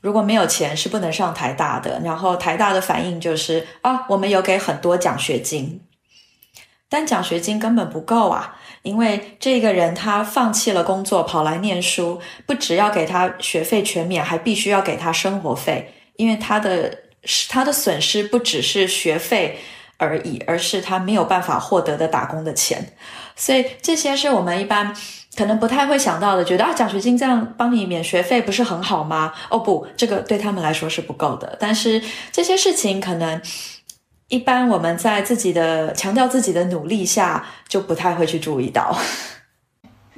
[0.00, 2.00] 如果没有钱是不能上台大的。
[2.04, 5.80] 然后台大的反应就是啊，我们有给很多奖学金，
[6.90, 17.05] 但奖学金根本不够啊，因为这个人他放弃了工作跑来念书，不只要给他学费全免，还必须要给他生活费，因为他的。
[17.26, 19.58] 是他的损失不只是学费
[19.98, 22.94] 而已，而是他没有办法获得的打工的钱。
[23.34, 24.94] 所以这些是我们一般
[25.36, 29.34] 可能不太会想到的，觉得啊，奖学金这样帮你免学费不是很好吗？
[29.50, 31.56] 哦不，这个对他们来说是不够的。
[31.60, 32.00] 但是
[32.32, 33.40] 这些事情可能
[34.28, 38.98] 一般我们在自己的强调自己的努力下，就不太会去注意到。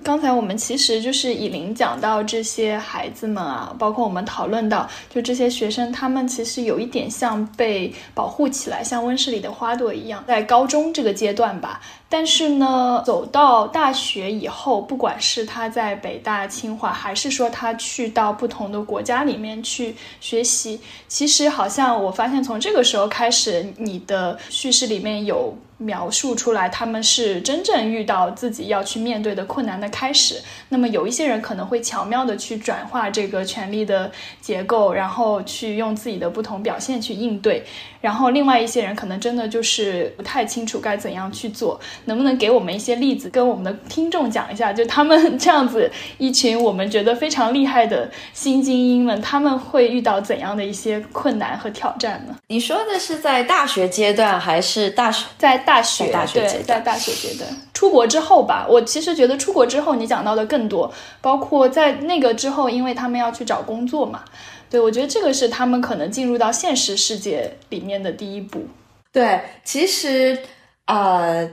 [0.03, 11.81] 刚才我们其实就是以林讲到这些孩子们啊，包括我们讨论到，就这些学生，他们其实有一点像被保护起来，像温室里的花朵一样，在高中这个阶段吧。
[12.09, 25.57] 但是呢，走到大学以后，不管是他在北大、清华，还是说他去到不同的国家里面去学习，其实好像我发现从这个时候开始，你的叙事里面有。
[25.81, 30.43] 描述出来，他们是真正遇到自己要去面对的困难的开始。
[30.71, 37.65] 那么有一些人可能会巧妙的去转化这个权力的结构，然后去用自己的不同表现去应对。
[38.01, 41.79] 然后另外一些人可能真的就是不太清楚该怎样去做。
[42.07, 52.35] 能不能给我们一些例子，跟我们的听众讲一下，就他们这样子一群我们觉得非常厉害的新精英们，他们会遇到怎样的一些困难和挑战呢？
[52.49, 55.27] 你说的是在大学阶段还是大学？
[55.37, 64.25] 在大学，大学阶对，段在大学阶段，出国之后吧，我其实觉得出国之后你讲到的更多，包括在那个之后，因为他们要去找工作嘛，
[64.71, 68.67] 对我觉得这个是他们可能进入到现实世界里面的第一步。
[69.13, 70.39] 对，其实
[70.87, 71.49] 呃，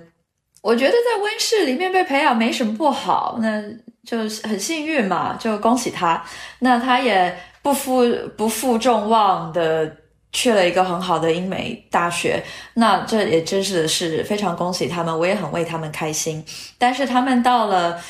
[0.66, 3.62] 我觉得在温室里面被培养没什么不好，那
[4.04, 6.20] 就很幸运嘛，就恭喜他。
[6.58, 8.04] 那他也不负
[8.36, 9.96] 不负众望的
[10.32, 12.44] 去了一个很好的英美大学，
[12.74, 16.44] 那这也真是的是非常恭喜他们，我也很为他们开心。
[16.80, 18.02] 但是他们到了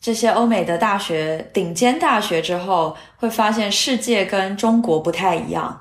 [0.00, 5.78] 这些欧美的大学、顶尖大学之后，会发现世界跟中国不太一样。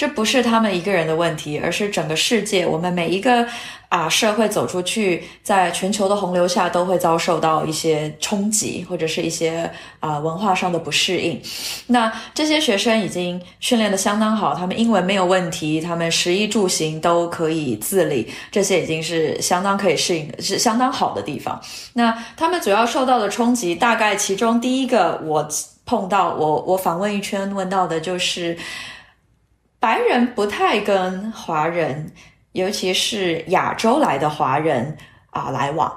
[0.00, 3.46] 这不是他们一个人的问题，而是整个世界，我们每一个
[3.90, 11.38] 啊社会走出去，在全球的洪流下，都会遭受到一些冲击，或者是一些啊文化上的不适应。
[11.88, 21.60] 那这些学生已经训练的相当好，他们英文没有问题，他们食衣住行都可以自理，这些已经是相当可以适应，是相当好的地方。
[21.92, 25.46] 那他们主要受到的冲击，大概其中第一个我
[25.84, 28.56] 碰到，我我访问一圈问到的就是。
[29.80, 32.12] 白人不太跟华人，
[32.52, 34.96] 尤其是亚洲来的华人
[35.30, 35.90] 啊来往，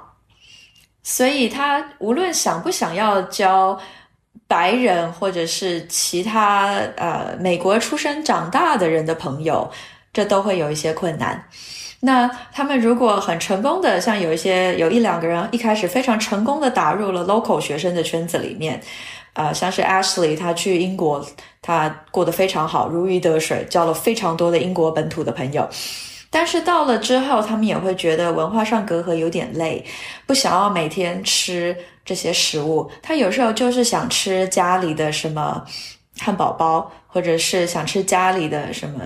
[1.03, 3.77] 所以他无论想不想要交
[4.47, 9.69] 白人或者是其他呃美国出生长大的人的朋友，
[10.13, 11.45] 这都会有一些困难。
[11.99, 18.81] 那他们如果很成功的，像有一些有一两个人一开始非常成功的打入了 local 学生的圈子里面。
[19.33, 21.25] 啊，像是 Ashley，他去英国，
[21.61, 25.67] 他过得非常好，如鱼得水，交了非常多的英国本土的朋友。
[26.29, 29.85] 但是到了之后，他们也会觉得文化上隔阂有点累，
[30.25, 32.89] 不想要每天吃这些食物。
[33.03, 35.63] 他有时候就是想吃家里的什么
[36.19, 39.01] 汉堡包，或者是想吃家里的什么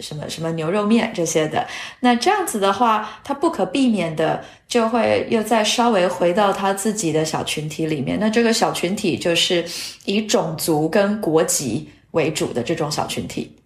[0.00, 1.66] 什么什么牛肉面这些的。
[2.00, 4.44] 那这样子的话，他不可避免的。
[4.68, 8.18] 就会又再稍微回到他自己的小群体里面。
[8.20, 9.64] 那这个小群体就是
[10.04, 13.56] 以种族跟国籍为主的这种小群体。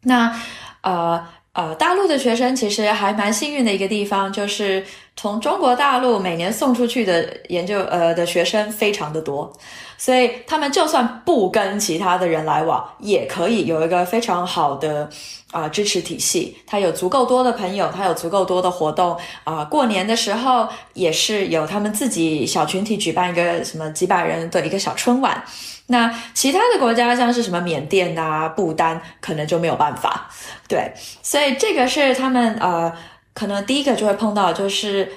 [0.00, 0.34] 那
[0.80, 1.22] 呃
[1.58, 4.84] 呃，大陆的学生其实还蛮幸运的一个地方，就是
[5.16, 9.52] 从中国大陆每年送出去的研究呃的学生非常的多。
[9.96, 15.10] 所以他们就算不跟其他的人来往，也可以有一个非常好的
[15.50, 16.56] 啊支持体系。
[16.64, 19.64] 他有足够多的朋友，他有足够多的活动啊。
[19.64, 25.42] 过年的时候也是有他们自己小群体举办一个什么几百人的一个小春晚。
[25.88, 30.30] 那其他的国家像是什么缅甸啊、不丹，可能就没有办法。
[30.68, 32.90] 对，所以这个是他们呃，
[33.34, 35.10] 可能第一个就会碰到就是。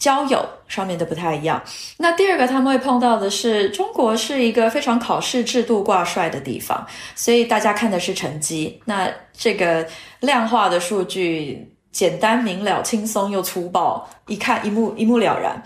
[0.00, 1.62] 交友上面的不太一样。
[1.98, 8.80] 那第二个他们会碰到的是，中国是一个非常考试制度挂帅的地方，所以大家看的是成绩。
[8.86, 9.86] 那这个
[10.20, 15.62] 量化的数据简单明了、轻松又粗暴，一看一目一目了然。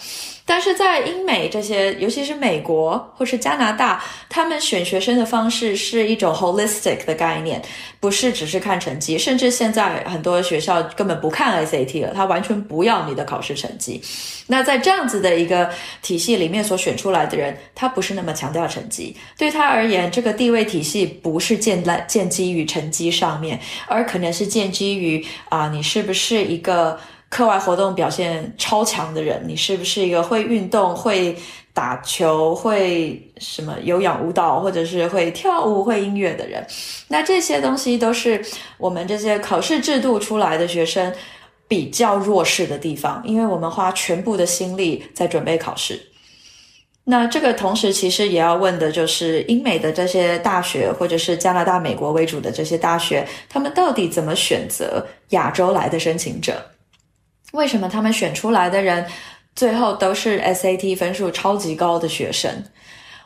[0.47, 7.63] 但是在英美这些，尤其是美国或是加拿大，他们选学生的方式是一种 holistic 的概念，
[7.99, 14.03] 不是只是看成绩，甚至现在很多学校根本不看 SAT 了，他完全不要你的考试成绩。
[14.49, 15.71] 那在这样子的一个
[16.03, 27.01] 体系里面所选出来的人，他不是那么强调成绩，对他而言，这个地位体系不是建在建基于成绩上面，而可能是建基于啊，你是不是一个。
[27.35, 31.37] 课外活动表现超强的人，你是不是一个会运动、会
[31.73, 36.65] 打球、会什么有氧舞蹈，或者是会跳舞、会音乐的人？
[37.09, 38.41] 那这些东西都是
[38.79, 41.13] 我们这些考试制度出来的学生
[41.67, 46.01] 比较弱势的地方，因为我们花全部的心力在准备考试。
[47.03, 56.65] 那这个同时，其实也要问的就是，英美的这些大学，或者是加拿大、美国为主的这些大学，他们到底怎么选择亚洲来的申请者？
[57.55, 59.07] 为什么他们选出来的人
[59.55, 62.65] 最后都是 SAT 分数超级高的学生，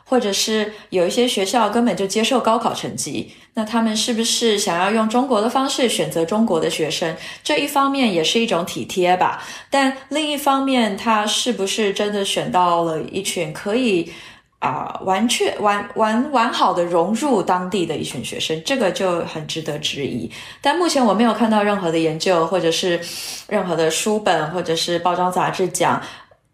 [0.05, 3.33] 或者是有一些学校根本就接受高考成绩？
[3.55, 7.17] 那他们是不是想要用中国的方式选择中国的学生？
[7.43, 14.13] 这一方面也是一种体贴吧，但另一方面，他是不是真的选到了一群可以？
[14.59, 20.29] 啊，完全完完完好的融入当地的一群学生，这个就很值得质疑。
[20.61, 22.99] 但目前我没有看到任何的研究，或者是
[23.47, 26.01] 任何的书本，或者是包装杂志讲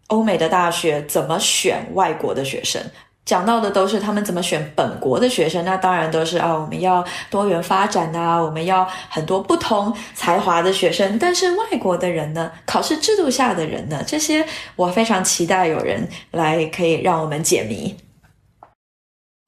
[0.06, 2.80] 欧美的大学怎么选外国的学生。
[3.26, 11.18] 讲到的都是他们怎么选本国的学生，那当然都是啊，我们要多元发展呐，我们要很多不同才华的学生。
[11.18, 14.46] 但是外国的人呢，考试制度下的人呢，这些
[14.76, 17.96] 我非常期待有人来可以让我们解谜。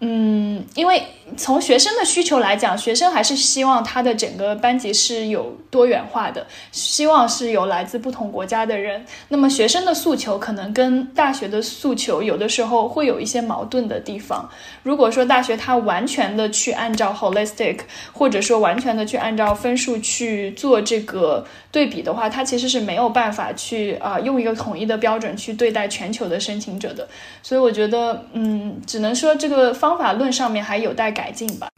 [0.01, 1.03] 嗯，因为
[1.37, 9.05] 从学生的需求来讲，学生还是希望他的整个班级是有多元化的，希望是有来自不同国家的人。
[9.29, 14.49] 那么学生的诉求可能跟大学的诉求有的时候会有一些矛盾的地方。
[14.85, 17.81] 如果说大学它完全的去按照 holistic，
[18.13, 27.09] 或者说完全的去按照分数去做这个对比的话，它其实是没有办法去啊用一个统一的标准去对待全球的申请者的。
[27.43, 29.89] 所以我觉得，嗯，只能说这个方。
[29.89, 31.69] 方法论上面还有待改进吧。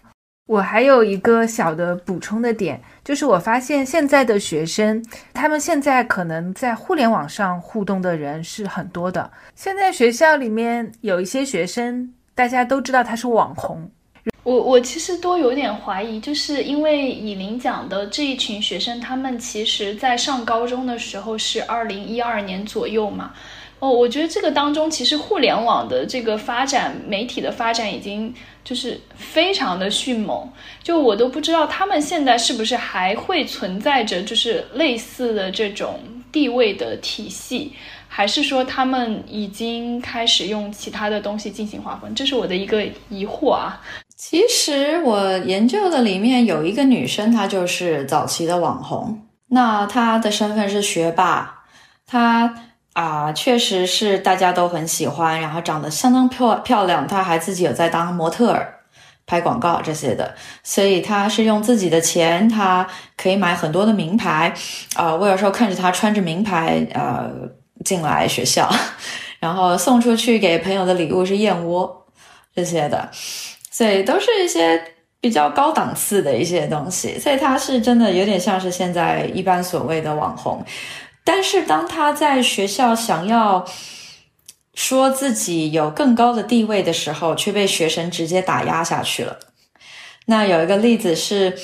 [0.46, 5.00] 我还有一个小的补充的点，就是我发现现在的学生，
[5.32, 9.30] 他们现在可能在互联网上互动的人是很多的。
[9.54, 13.88] 现在学校里面有一些学生，大家都知道他是网红。
[14.42, 23.32] 我我其实都有点怀疑，就是因为以林讲的这一群学生，他们其实在上高中的时候是二零一二年左右嘛。
[23.78, 30.48] 哦，我觉得这个当中其实互联网的这个发展，媒体的发展已经就是非常的迅猛，
[30.82, 35.98] 就我都不知道他们现在是不是还会存在着就是类似的这种
[36.30, 37.72] 地位的体系，
[38.06, 42.14] 还是说他们已经开始用其他的东西进行划分？
[42.14, 43.80] 这是我的一个疑惑啊。
[44.16, 51.64] 其实我研究的里面有一个女生，她就是早期的网红，那她的身份是学霸，
[52.06, 52.66] 她。
[52.92, 58.80] 啊，确实是大家都很喜欢，然后长得相当漂漂亮，她还自己有在当模特儿、
[59.26, 60.34] 拍广告这些的，
[60.64, 62.86] 所以她是用自己的钱，她
[63.16, 64.52] 可以买很多的名牌。
[64.96, 67.30] 啊，我有时候看着她穿着名牌，呃，
[67.84, 68.68] 进来学校，
[69.38, 72.06] 然后送出去给朋友的礼物是燕窝
[72.54, 73.08] 这些的，
[73.70, 74.82] 所以都是一些
[75.20, 80.62] 比较高档次的一些东西，所以她是真的有点像是现在一般所谓的网红。
[81.24, 83.64] 但是当他在学校想要
[84.74, 89.38] 说自己有更高的地位的时候，却被学生直接打压下去了。
[90.26, 91.58] 那有一个例子是，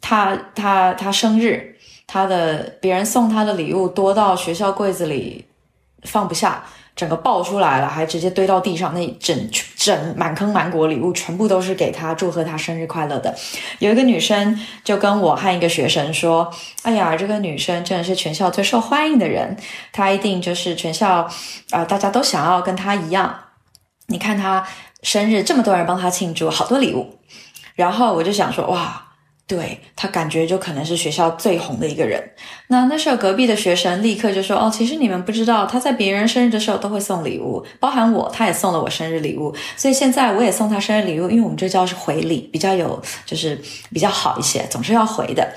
[0.00, 1.76] 他他他生日，
[2.06, 5.44] 他的别人送他的礼物多到学校柜子里
[6.02, 6.64] 放不下。
[6.96, 13.34] 整个爆出来了，还直接堆到地上，那整整满坑满谷礼物全部都是给他祝贺他生日快乐的。
[13.80, 16.50] 有一个女生就跟我和一个学生说
[16.82, 19.56] ：“哎呀，这个女生真的是全校最受欢迎的人，
[19.92, 21.28] 她一定就是全校
[21.70, 23.38] 啊，大家都想要跟她一样。
[24.06, 24.66] 你看她
[25.02, 27.18] 生日这么多人帮她庆祝，好多礼物。”
[27.76, 29.02] 然后我就想说：“哇。”
[29.46, 32.20] 对他感觉就可能是学校最红的一个人。
[32.66, 39.54] 那那时候隔壁的学生立刻就说：“哦，其实你们不知道，他在别人生日的时候都会送礼物，包含我，他也送了我生日礼物。
[39.76, 43.56] 所以现在我也送他生日礼物，因为我们这叫是回礼，比较有就是
[43.92, 45.48] 比较好一些，总是要回的。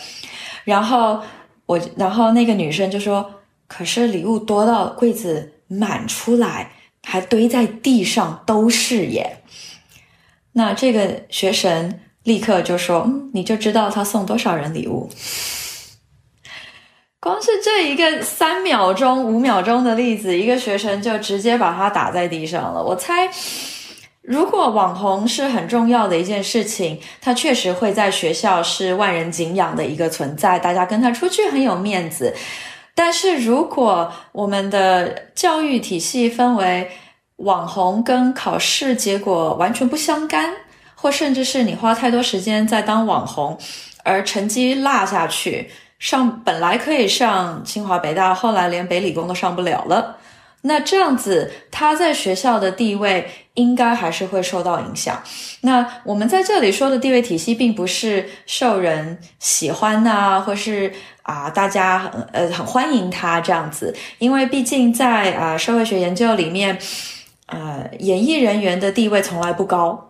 [0.63, 1.19] 然后
[1.65, 3.27] 我，然后那个女生就说
[3.65, 6.71] ：“可是礼物多到柜子满出来，
[7.03, 9.37] 还堆在地上都是耶。”
[10.53, 11.99] 那这个学生。
[12.29, 15.09] 立刻就说：“嗯，你就知道他送多少人礼物。
[17.19, 22.81] 光是这一个三秒钟、五秒钟的例子，一个学生就直接把他打在地上了。
[22.81, 23.27] 我猜，
[24.21, 32.33] 如果网红是很重要的一件事情，他确实会在学校是万人敬仰的一个存在，大家跟他出去很有面子。
[32.93, 36.91] 但是如果我们的教育体系分为
[37.37, 40.53] 网红跟考试结果完全不相干。”
[41.01, 43.57] 或甚至是你花太多时间在当网红，
[44.03, 50.17] 而成绩落下去，上本来可以上清华北大，后来连北理工都上不了了。
[50.63, 55.23] 那这样子，他在学校的地位应该还是会受到影响。
[55.61, 60.91] 那我们在这里说的地位体系，并不是受人喜欢呐，或是
[61.21, 66.77] 啊大家很呃很欢迎他这样子，因为毕竟在啊社会学研究里面，
[67.45, 70.08] 呃演艺人员的地位从来不高。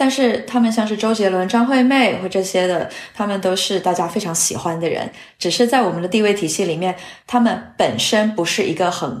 [0.00, 5.12] 但是他们像是周杰伦、张惠妹或这些的，他们都是大家非常喜欢的人。
[5.38, 6.96] 只是在我们的地位体系里面，
[7.26, 9.20] 他们本身不是一个很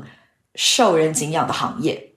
[0.54, 2.12] 受人敬仰的行业。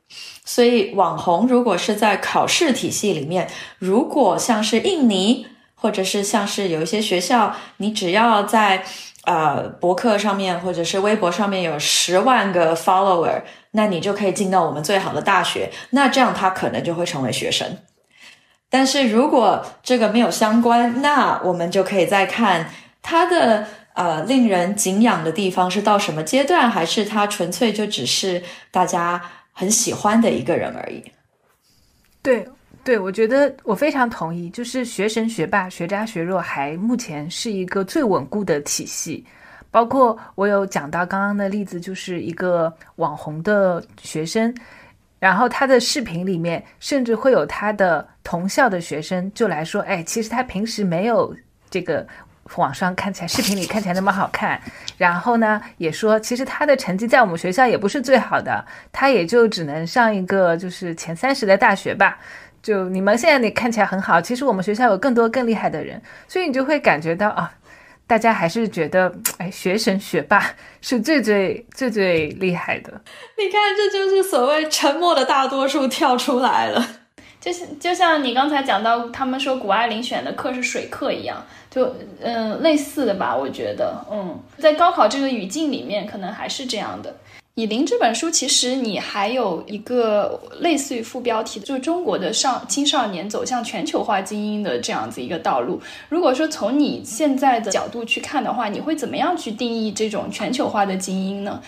[0.45, 3.49] 所以，网红如果是在考试体系里面，
[3.80, 5.45] 如果像是印尼，
[5.76, 8.86] 或者是像是有一些学校，你只要在
[9.26, 13.41] 呃博客上面或者是微博上面有十万个 follower，
[13.72, 15.70] 那你就可以进到我们最好的大学。
[15.89, 17.68] 那这样他可能就会成为学生。
[18.74, 22.67] 但是如果这个没有相关，那我们就可以再看
[23.03, 29.21] 他的呃令人敬仰的地方是到什么阶段，还是他纯粹就只是大家
[29.51, 31.03] 很喜欢的一个人而已。
[32.24, 32.47] 对
[32.84, 39.24] 对，我觉得我非常同意，就是学神学霸、学渣学弱还目前是一个最稳固的体系。
[39.69, 44.51] 包括我有讲到刚刚的例子，就是一个网红的学生，
[45.24, 51.34] 然后他的视频里面甚至会有他的同校的学生就来说，哎，其实他平时没有
[51.69, 52.05] 这个
[52.57, 54.59] 网上看起来视频里看起来那么好看，
[54.97, 62.19] 然后呢也说，其实他的成绩在我们学校也不是最好的，他也就只能上一个就是前三十的大学吧。
[62.61, 67.49] 就你们现在你看起来很好，其实我们学校有更多更厉害的人，所以你就会感觉到啊。
[68.06, 70.43] 大家还是觉得， 哎，学神学霸
[70.82, 72.91] 是最最最最厉害的。
[73.38, 76.86] 你看，这就是所谓沉默的大多数跳出来了。
[77.39, 83.36] 就像就像你刚才讲到，他们说谷爱凌选的课是水课一样，就嗯类似的吧？
[83.36, 87.14] 我觉得，嗯，在高考这个语境里面，可能还是这样的。
[87.56, 95.80] 以林这本书，其实你还有一个类似于副标题，就是中国的少青少年走向全球化精英的这样子一个道路。
[96.10, 101.62] 如果说从你现在的角度去看的话，你会怎么样去定义这种全球化的精英呢？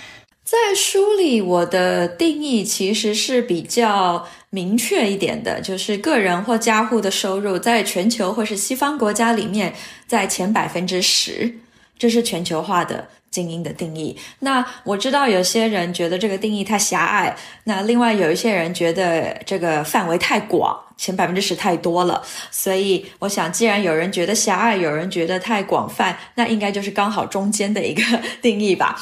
[0.43, 9.71] 在书里，我的定义其实是比较明确一点的，就是个人或家户的收入在全球或是西方国家里面
[10.07, 11.51] 在前百分之十，
[11.99, 13.07] 这是全球化的。
[13.35, 28.01] 精英的定义，那我知道有些人觉得这个定义太狭隘，那另外有一些人觉得这个范围太广，前百分之十太多了，所以我想，既然有人觉得狭隘，有人觉得太广泛，那应该就是刚好中间的一个
[28.41, 28.97] 定义吧。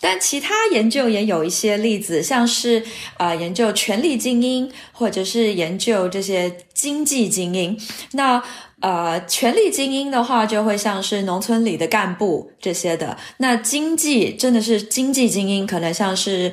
[0.00, 2.82] 但其他研究也有一些例子，像是
[3.18, 7.78] 呃研究权力精英，或者是研究这些经济精英，
[8.14, 8.42] 那。
[8.80, 13.16] 呃，权力精英的话，就会像是农村里的干部这些的。
[13.38, 16.52] 那经济真的是经济精英，可能像是，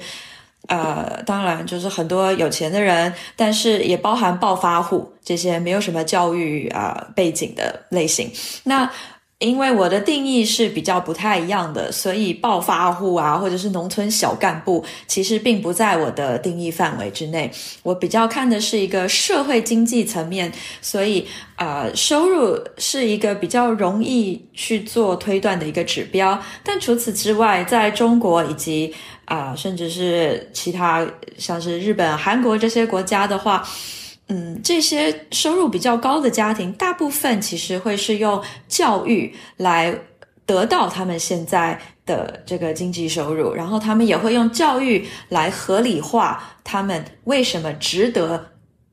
[0.68, 8.32] 呃，当然就是很多有钱的人，但是也包含暴发户这些没有什么教育啊背景的类型。
[8.64, 8.90] 那。
[9.44, 17.52] 因为我的定义是比较不太一样的，所以暴发户啊，或者是农村小干部，其实并不在我的定义范围之内。
[17.84, 20.50] 我比较看的是一个社会经济层面，
[20.82, 21.28] 所以
[21.58, 26.42] 呃，收入是一个比较容易去做推断的一个指标。
[26.64, 31.06] 但除此之外，在中国以及啊，甚至是其他
[31.38, 33.68] 像是日本、韩国这些国家的话。
[34.34, 39.96] 嗯，这些收入比较高的家庭，大部分其实会是用教育来
[40.48, 48.44] 得到他们现在的这个经济收入，然后他们也会用教育来合理化他们为什么值得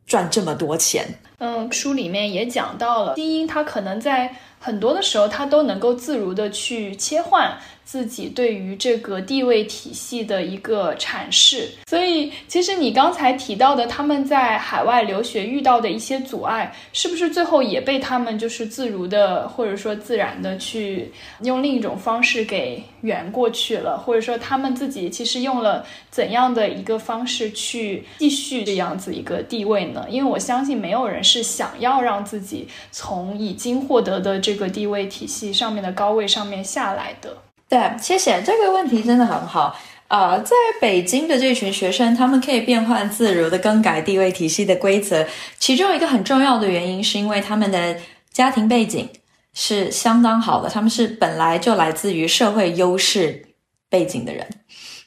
[0.07, 1.07] 赚这么多钱。
[1.39, 4.31] 嗯，书里面也讲到了，精英他可能在
[4.61, 7.59] 很多的时候，他都能够自如的去切换。
[7.83, 21.11] 自己对于这个地位体系的一个阐释，所以其实你刚才提到的他们在海外留学遇到的一些阻碍，是不是最后也被他们就是自如的或者说自然的去
[21.43, 23.99] 用另一种方式给圆过去了？
[23.99, 30.07] 或者说他们自己其实用了怎样的一个方式去继续这样子一个地位呢？
[30.09, 37.37] 因为我相信没有人是想要让自己从已经获得的这这个地位体系上面的高位上面下来的。
[37.69, 39.79] 对，谢谢这个问题真的很好。
[40.09, 45.25] 呃，在北京的这群学生，他们可以变换自如的更改地位体系的规则，
[45.61, 47.97] 其中一个很重要的原因是因为他们的
[48.33, 49.09] 家庭背景
[49.55, 53.51] 是相当好的，他们是本来就来自于社会优势
[53.89, 54.49] 背景的人。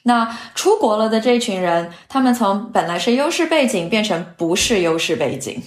[0.04, 5.62] 那出国了的这群人，他们从本来是优势背景变成不是优势背景，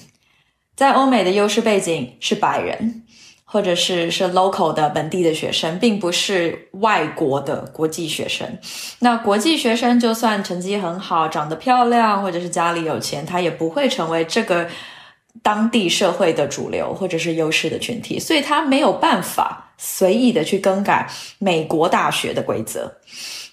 [0.76, 3.04] 在欧美的优势背景是白人。
[3.50, 8.46] 或者是是 local 的本地的学生，并不是外国的国际学生。
[9.00, 14.68] 那国际学生就算成绩很好，长得漂亮，或者是家里有钱，他也不会成为这个
[15.42, 22.92] 当地社会的主流或者是优势的群体，所以他没有办法随意的去更改美国大学的规则。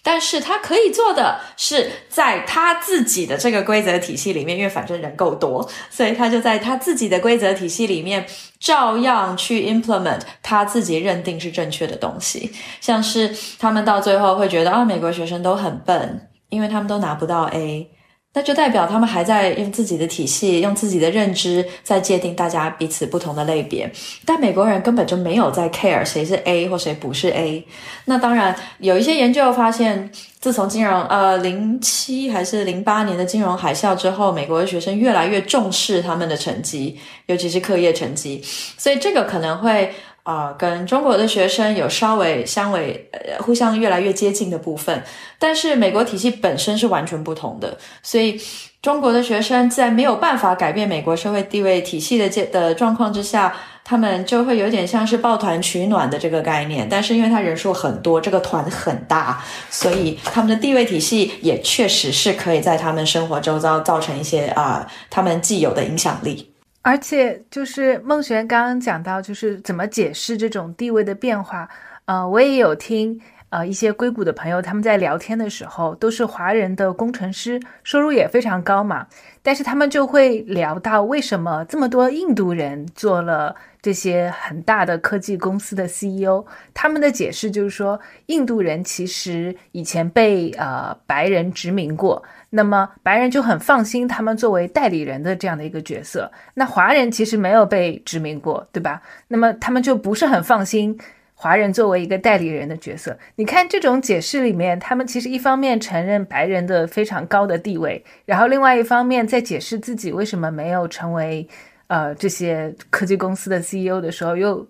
[0.04, 8.26] 但是他可以做的是，在他自己的这个规则体系里面，因为反正人够多，所以他就在他自己的规则体系里面，
[8.60, 12.52] 照样去 implement 他自己认定是正确的东西。
[12.82, 17.90] 像是他们到最后会觉得啊，美国学生都很笨，因为他们都拿不到 A。
[18.34, 23.90] 那就代表他们还在用自己的体系、用自己的认知在界定大家彼此不同的类别，
[24.26, 27.64] 但美国人根本就没有在 care 谁是 A 或谁不是 A。
[28.06, 38.42] 那当然，有一些研究发现，自从金融呃零七还是零八年的金融海啸之后，美国的学生越来越重视他们的成绩，尤其是课业成绩，
[38.76, 39.94] 所以这个可能会
[40.24, 45.02] 啊，跟中国的学生有稍微相为呃互相越来越接近的部分，
[45.38, 48.40] 但是美国体系本身是完全不同的，所以
[48.80, 66.53] 中国的学生在没有办法改变美国社会地位体系的这的状况之下，他们就会有点像是抱团取暖的这个概念，但是因为他人数很多，这个团很大，所以他们的地位体系也确实是可以在他们生活周遭造成一些啊他们既有的影响力。
[66.84, 71.66] 而且就是孟璇刚刚讲到，就是怎么解释这种地位的变化。
[72.04, 79.06] 呃，我也有听呃一些硅谷的朋友他们在聊天的时候，都是华人的工程师，收入也非常高嘛。
[79.42, 86.44] 但是他们就会聊到为什么这么多印度人做了这些很大的科技公司的 CEO。
[86.74, 92.22] 他们的解释就是说，印度人其实以前被呃白人殖民过。
[92.56, 99.02] 那么白人就很放心他们作为代理人的这样的一个角色，那华人其实没有被殖民过，对吧？
[99.26, 100.96] 那么他们就不是很放心
[101.34, 103.18] 华人作为一个代理人的角色。
[103.34, 111.48] 你看这种解释里面，他们其实一方面承认白人的非常高的地位，然后另外一方面在解释自己为什么没有成为
[111.88, 114.64] 呃这些科技公司的 CEO 的时候，又。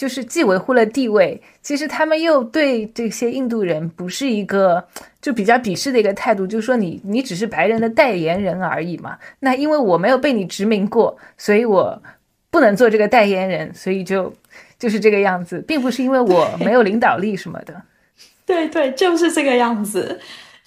[0.00, 4.82] 就是既维护了地位，其实他们又对这些印度人不是一个
[5.20, 9.18] 就比较鄙视的一个态度，就是说你你只是白人的代言人而已嘛。
[9.40, 12.02] 那因为我没有被你殖民过，所以我
[12.50, 14.32] 不能做这个代言人，所以就
[14.78, 17.82] 就是这个样子，并不是因为我没有领导力什么的。
[18.46, 20.18] 对对，就是这个样子。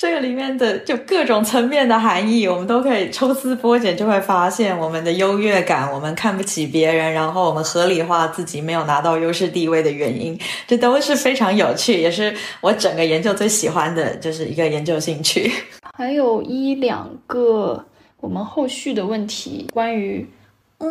[0.03, 15.49] 这个里面的就各种层面的含义，我们都可以抽丝剥茧，就会发现我们的优越感，我们看不起别人，然后我们合理化自己没有拿到优势地位的原因，这都是非常有趣，也是我整个研究最喜欢的就是一个研究兴趣。
[15.97, 17.85] 还有一两个
[18.19, 20.27] 我们后续的问题，关于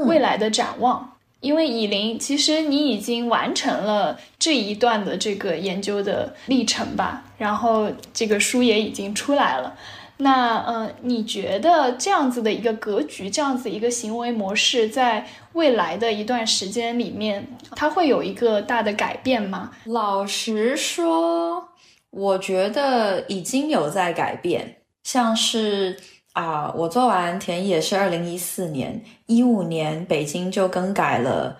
[0.06, 1.11] 未来的展望。
[1.42, 9.74] 因为以琳，其实你已经完成了这一段的这个研究的历程吧，然后这个书也已经出来了。
[10.18, 19.72] 那嗯，你觉得这样子的一个格局，这样子一个行为模式，在未来的一段时间里面，它会有一个大的改变吗？
[19.86, 21.70] 老实说，
[22.10, 25.96] 我觉得已经有在改变，像是。
[26.32, 31.58] 啊，我做完田野是二零一四年，一五年北京就更改了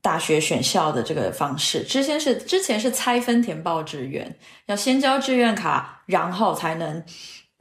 [0.00, 1.82] 大学选校的这个方式。
[1.82, 4.36] 之前是之前是拆分填报志愿，
[4.66, 7.04] 要先交志愿卡，然后才能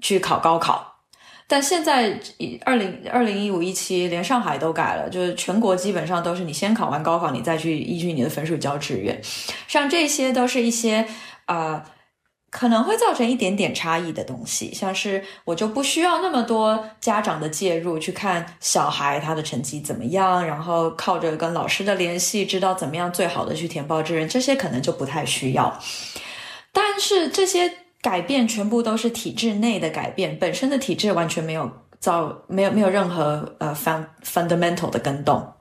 [0.02, 1.02] 去考高考。
[1.46, 2.20] 但现在
[2.64, 9.20] 二零二零一五一七连上海都改了，就是全国基本上都是你先考完高考，你再去依据你的分数交志愿。
[9.68, 11.06] 像这些都是一些
[11.48, 11.84] 啊。
[12.58, 25.78] 可能会造成一点点差异的东西，像是我就不需要那么多家长的介入去看小孩他的成绩怎么样，然后靠着跟老师的联系知道怎么样最好的去填报志愿，这些可能就不太需要。
[26.72, 27.70] 但是这些
[28.02, 31.70] 改变全部都是体制内的改变，本身的体制完全没有
[32.00, 35.55] 造，没有没有任何呃 fund fundamental 的跟动。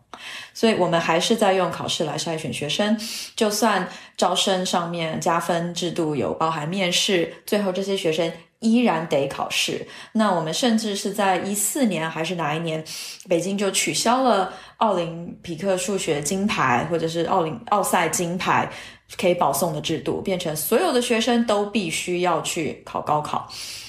[0.55, 2.97] 所以我们还是在用考试来筛选学生，
[3.35, 9.87] 就算招生上面加分制度有包含面试，最后这些学生依然得考试。
[10.13, 12.83] 那我们甚至是在一四年还是哪一年，
[13.29, 18.71] 北京就取消了奥林匹克数学金牌或者是奥林奥赛金牌
[19.19, 23.49] 可以保送的制度，变成所有的学生都必须要去考高考。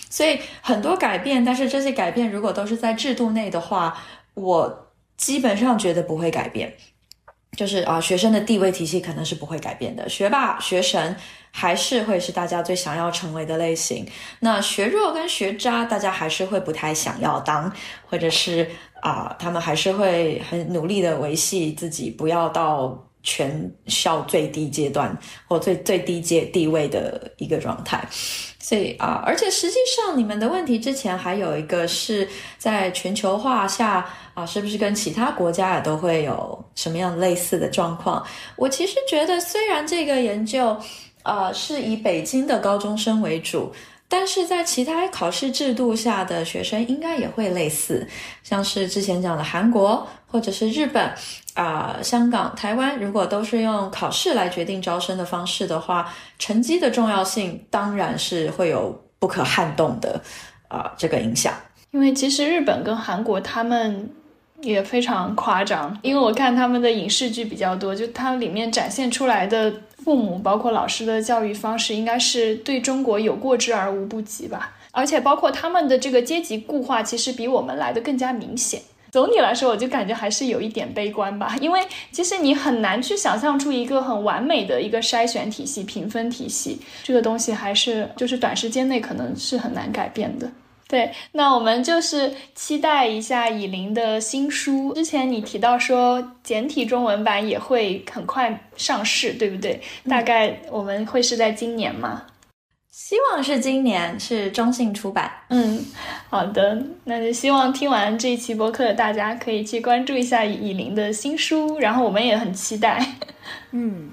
[0.10, 3.96] 所以很多改变，但是这些改变如果都是在制度内的话，
[4.34, 4.82] 我。
[5.18, 6.76] 基本上觉得不会改变，
[7.56, 10.08] 就是啊，学生的地位体系可能是不会改变的。
[10.10, 11.16] 学霸、学神
[11.52, 14.06] 还是会是大家最想要成为的类型。
[14.42, 17.72] 那学弱跟学渣，大家还是会不太想要当，
[18.10, 18.70] 或者是
[19.02, 25.18] 啊，他们还是会很努力的维系自己，不要到全校最低阶段
[25.48, 28.06] 或最最低阶地位的一个状态。
[28.68, 32.28] 所以啊，而且实际上你们的问题之前还有一个是
[32.58, 38.26] 在全球化下啊，是不是跟其他国家也都会有什么样类似的状况？
[38.56, 40.76] 我其实觉得，虽然这个研究
[41.22, 43.72] 啊是以北京的高中生为主。
[44.08, 48.08] 但是在其他考试制度下的学生应该也会类似，
[48.44, 51.12] 像是之前讲的韩国或者是日本
[51.56, 60.22] 啊、香港、台湾，如果都是用考试来决定招生的方式的话，成绩的重要性当然是会有不可撼动的
[60.68, 61.54] 啊这个影响。
[61.92, 64.10] 因为其实日本跟韩国他们
[64.62, 69.74] 也非常夸张，因为我看他们的影视剧比较多，就它里面展现出来的。
[70.04, 74.76] 父母包括老师的教育方式，应该是对中国有过之而无不及吧。
[74.92, 78.82] 而且包括他们的这个阶级固化，其实比我们来的更加明显。
[79.12, 81.80] 总体来说，我就感觉还是有一点悲观吧，因为
[82.12, 90.52] 其实你很难去想象出一个很完美的一个筛选体系、评分体系，这个东西还是就是短时间内可能是很难改变的。
[90.88, 94.94] 对，那我们就是期待一下以琳的新书。
[94.94, 99.82] 之前你提到说简体中文版也会很快上市，对不对？
[100.08, 102.24] 大概我们会是在今年吗？
[102.92, 105.32] 希望是今年，是中信出版。
[105.50, 105.84] 嗯，
[106.30, 113.04] 好的，那就希望听完这一期播客的大家可以去关注一下以琳的新书，然后我们也很期待。
[113.72, 114.12] 嗯。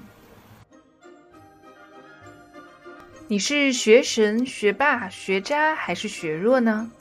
[3.29, 6.91] 你是学神、学霸、学渣还是学弱呢？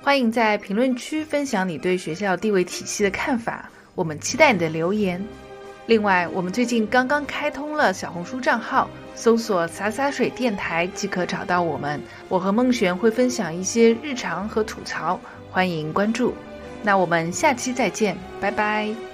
[0.00, 5.22] 欢迎在评论区分享你对学校地位体系的看法，我们期待你的留言。
[5.86, 12.00] 另外，我们最近刚刚开通了小红书账号，搜索“洒洒水电台”即可找到我们。
[12.28, 16.32] 我和孟璇会分享一些日常和吐槽，欢迎关注。
[16.84, 19.11] 那我们下期再见，拜拜。